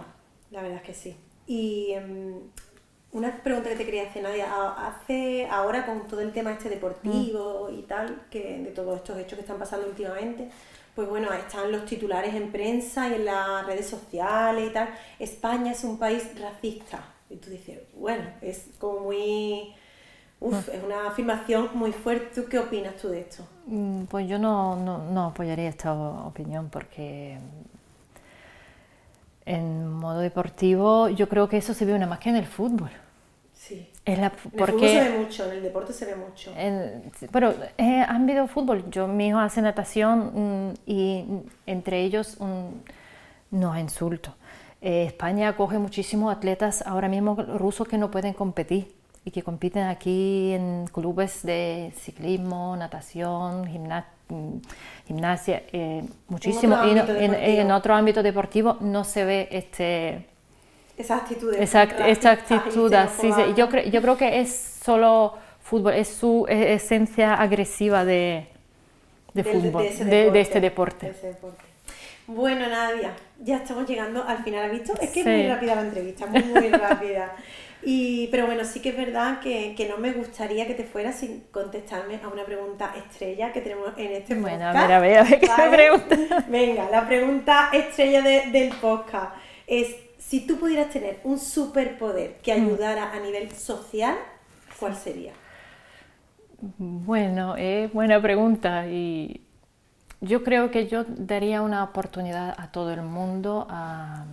La 0.50 0.60
verdad 0.60 0.78
es 0.78 0.82
que 0.82 0.94
sí. 0.94 1.16
Y 1.46 1.92
em, 1.92 2.34
una 3.12 3.42
pregunta 3.42 3.68
que 3.68 3.76
te 3.76 3.84
quería 3.84 4.04
hacer, 4.04 4.22
Nadia, 4.22 4.46
hace 4.88 5.46
ahora 5.50 5.84
con 5.84 6.08
todo 6.08 6.20
el 6.20 6.32
tema 6.32 6.52
este 6.52 6.70
deportivo 6.70 7.68
y 7.70 7.82
tal, 7.82 8.22
que 8.30 8.58
de 8.58 8.70
todos 8.70 8.96
estos 8.96 9.18
hechos 9.18 9.34
que 9.34 9.42
están 9.42 9.58
pasando 9.58 9.86
últimamente, 9.86 10.48
pues 10.94 11.08
bueno, 11.08 11.32
están 11.32 11.70
los 11.70 11.84
titulares 11.84 12.34
en 12.34 12.50
prensa 12.50 13.08
y 13.08 13.14
en 13.14 13.24
las 13.26 13.66
redes 13.66 13.86
sociales 13.86 14.70
y 14.70 14.72
tal. 14.72 14.88
España 15.18 15.72
es 15.72 15.84
un 15.84 15.98
país 15.98 16.38
racista. 16.40 17.02
Y 17.30 17.36
tú 17.36 17.50
dices, 17.50 17.80
bueno, 17.94 18.24
es 18.40 18.66
como 18.78 19.00
muy... 19.00 19.74
Uf, 20.40 20.68
mm. 20.68 20.70
es 20.72 20.84
una 20.84 21.06
afirmación 21.08 21.70
muy 21.74 21.92
fuerte. 21.92 22.44
qué 22.50 22.58
opinas 22.58 22.96
tú 22.96 23.08
de 23.08 23.20
esto? 23.20 23.44
Mm, 23.66 24.04
pues 24.04 24.28
yo 24.28 24.38
no, 24.38 24.76
no, 24.76 25.26
apoyaría 25.26 25.68
esta 25.68 25.94
opinión 25.94 26.68
porque 26.68 27.38
en 29.46 29.88
modo 29.88 30.20
deportivo 30.20 31.08
yo 31.08 31.28
creo 31.28 31.48
que 31.48 31.56
eso 31.56 31.74
se 31.74 31.84
ve 31.84 31.94
una 31.94 32.06
más 32.06 32.18
que 32.18 32.30
en 32.30 32.36
el 32.36 32.46
fútbol. 32.46 32.90
Sí. 33.54 33.88
Es 34.04 34.18
la, 34.18 34.30
porque, 34.30 34.92
en 34.92 34.98
el 34.98 35.04
se 35.04 35.10
ve 35.10 35.18
mucho, 35.18 35.44
en 35.46 35.52
el 35.52 35.62
deporte 35.62 35.92
se 35.92 36.04
ve 36.06 36.16
mucho. 36.16 36.52
pero 37.30 37.54
eh, 37.78 38.00
han 38.00 38.22
habido 38.22 38.48
fútbol. 38.48 38.90
Yo, 38.90 39.06
mi 39.06 39.28
hijo 39.28 39.38
hace 39.38 39.62
natación 39.62 40.70
mm, 40.70 40.74
y 40.86 41.24
entre 41.66 42.02
ellos 42.02 42.38
no 43.50 43.78
insulto. 43.78 44.34
Eh, 44.80 45.04
España 45.04 45.48
acoge 45.48 45.78
muchísimos 45.78 46.34
atletas 46.34 46.82
ahora 46.84 47.08
mismo 47.08 47.36
rusos 47.36 47.86
que 47.86 47.98
no 47.98 48.10
pueden 48.10 48.32
competir 48.32 48.92
y 49.24 49.30
que 49.30 49.42
compiten 49.42 49.84
aquí 49.84 50.52
en 50.52 50.86
clubes 50.92 51.42
de 51.42 51.92
ciclismo, 51.96 52.76
natación, 52.76 53.62
mm, 53.62 54.60
gimnasia, 55.06 55.62
eh, 55.72 56.02
muchísimo. 56.28 56.76
y 56.84 56.98
en, 57.58 57.70
otro 57.70 57.94
ámbito 57.94 58.22
deportivo 58.22 58.78
no 58.80 59.04
se 59.04 59.24
ve 59.24 59.48
este 59.50 60.26
esa 60.96 61.16
actitud. 61.16 61.54
Esa, 61.54 61.82
actitud, 61.82 62.92
sí, 63.18 63.30
Yo, 63.56 63.68
creo, 63.68 63.84
yo 63.84 64.02
creo 64.02 64.16
que 64.16 64.40
es 64.40 64.78
solo 64.84 65.34
fútbol, 65.62 65.94
es 65.94 66.08
su 66.08 66.46
esencia 66.48 67.34
agresiva 67.34 68.04
de, 68.04 68.46
de 69.32 69.44
fútbol, 69.44 69.82
de, 69.82 70.40
este 70.40 70.60
deporte. 70.60 71.12
Bueno, 72.26 72.68
Nadia, 72.68 73.14
ya 73.40 73.56
estamos 73.56 73.88
llegando 73.88 74.22
al 74.22 74.44
final. 74.44 74.66
¿Has 74.66 74.72
visto? 74.72 74.92
Es 75.00 75.10
que 75.10 75.20
es 75.20 75.26
muy 75.26 75.48
rápida 75.48 75.74
la 75.74 75.80
entrevista, 75.82 76.26
muy, 76.26 76.42
muy 76.42 76.68
rápida. 76.70 77.32
Y, 77.84 78.28
pero 78.28 78.46
bueno, 78.46 78.64
sí 78.64 78.80
que 78.80 78.90
es 78.90 78.96
verdad 78.96 79.40
que, 79.40 79.74
que, 79.76 79.88
no 79.88 79.98
me 79.98 80.12
gustaría 80.12 80.66
que 80.66 80.74
te 80.74 80.84
fueras 80.84 81.16
sin 81.16 81.40
contestarme 81.50 82.20
a 82.22 82.28
una 82.28 82.44
pregunta 82.44 82.94
estrella 82.96 83.52
que 83.52 83.60
tenemos 83.60 83.92
en 83.96 84.12
este 84.12 84.36
podcast. 84.36 84.40
Bueno, 84.40 84.66
a 84.66 84.72
ver, 84.72 85.18
a 85.18 85.24
ver, 85.24 85.40
qué 85.40 85.48
pregunta. 85.70 86.44
Venga, 86.48 86.90
la 86.90 87.06
pregunta 87.08 87.70
estrella 87.72 88.22
del 88.22 88.70
podcast 88.80 89.34
es 89.66 89.96
si 90.18 90.46
tú 90.46 90.58
pudieras 90.58 90.90
tener 90.90 91.20
un 91.24 91.38
superpoder 91.38 92.36
que 92.42 92.56
mm. 92.56 92.64
ayudara 92.64 93.12
a 93.12 93.20
nivel 93.20 93.50
social, 93.50 94.16
¿cuál 94.78 94.96
sería? 94.96 95.32
Bueno, 96.78 97.56
es 97.56 97.92
buena 97.92 98.22
pregunta 98.22 98.86
y 98.86 99.42
yo 100.20 100.44
creo 100.44 100.70
que 100.70 100.86
yo 100.86 101.04
daría 101.04 101.60
una 101.60 101.82
oportunidad 101.82 102.54
a 102.56 102.70
todo 102.70 102.92
el 102.92 103.02
mundo 103.02 103.66
a, 103.68 104.24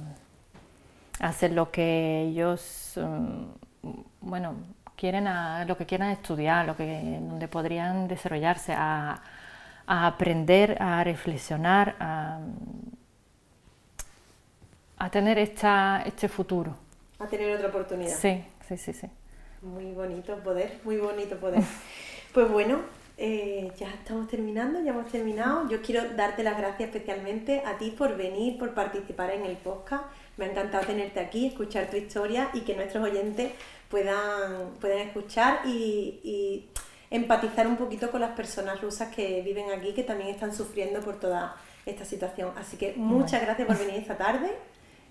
hacer 1.20 1.52
lo 1.52 1.72
que 1.72 2.22
ellos, 2.22 2.94
mm, 3.02 3.90
bueno, 4.22 4.56
quieren, 4.96 5.26
lo 5.68 5.78
que 5.78 5.86
quieran 5.86 6.10
estudiar, 6.12 6.66
lo 6.66 6.76
que, 6.76 7.20
donde 7.22 7.48
podrían 7.48 8.08
desarrollarse, 8.08 8.74
a, 8.74 9.22
a 9.88 10.08
aprender, 10.08 10.82
a 10.82 11.04
reflexionar, 11.04 11.96
a 12.00 12.40
a 15.00 15.10
tener 15.10 15.40
esta, 15.40 16.04
este 16.06 16.28
futuro. 16.28 16.76
A 17.18 17.28
tener 17.28 17.56
otra 17.56 17.70
oportunidad. 17.70 18.16
Sí, 18.16 18.44
sí, 18.68 18.78
sí, 18.78 18.94
sí. 18.94 19.08
Muy 19.62 19.92
bonito 19.94 20.36
poder, 20.44 20.80
muy 20.84 20.98
bonito 20.98 21.38
poder. 21.38 21.64
pues 22.34 22.52
bueno, 22.52 22.82
eh, 23.18 23.72
ya 23.78 23.90
estamos 23.90 24.28
terminando, 24.28 24.82
ya 24.82 24.92
hemos 24.92 25.10
terminado. 25.10 25.68
Yo 25.70 25.82
quiero 25.82 26.14
darte 26.16 26.44
las 26.44 26.58
gracias 26.58 26.90
especialmente 26.90 27.64
a 27.66 27.78
ti 27.78 27.92
por 27.92 28.16
venir, 28.18 28.60
por 28.60 28.74
participar 28.74 29.32
en 29.32 29.46
el 29.46 29.58
podcast. 29.58 30.04
Me 30.40 30.46
ha 30.46 30.52
encantado 30.52 30.86
tenerte 30.86 31.20
aquí, 31.20 31.48
escuchar 31.48 31.90
tu 31.90 31.98
historia 31.98 32.50
y 32.54 32.62
que 32.62 32.74
nuestros 32.74 33.04
oyentes 33.04 33.52
puedan, 33.90 34.72
puedan 34.80 35.00
escuchar 35.00 35.60
y, 35.66 36.22
y 36.24 36.70
empatizar 37.12 37.68
un 37.68 37.76
poquito 37.76 38.10
con 38.10 38.22
las 38.22 38.32
personas 38.32 38.80
rusas 38.80 39.14
que 39.14 39.42
viven 39.42 39.70
aquí, 39.70 39.94
que 39.94 40.04
también 40.04 40.30
están 40.30 40.54
sufriendo 40.54 41.02
por 41.02 41.20
toda 41.20 41.58
esta 41.86 42.06
situación. 42.06 42.54
Así 42.58 42.78
que 42.78 42.94
muchas 42.96 43.42
gracias 43.42 43.68
por 43.68 43.78
venir 43.78 43.96
esta 43.96 44.18
tarde 44.18 44.50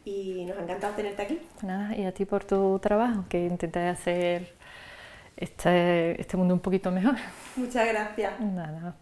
y 0.06 0.46
nos 0.46 0.56
ha 0.56 0.62
encantado 0.62 0.94
tenerte 0.94 1.20
aquí. 1.20 1.38
Nada, 1.62 1.94
y 1.94 2.06
a 2.06 2.12
ti 2.12 2.24
por 2.24 2.44
tu 2.44 2.78
trabajo, 2.78 3.26
que 3.28 3.44
intenté 3.44 3.80
hacer 3.86 4.54
este, 5.36 6.18
este 6.18 6.36
mundo 6.38 6.54
un 6.54 6.60
poquito 6.60 6.90
mejor. 6.90 7.16
Muchas 7.56 7.86
gracias. 7.86 8.40
Nada. 8.40 8.96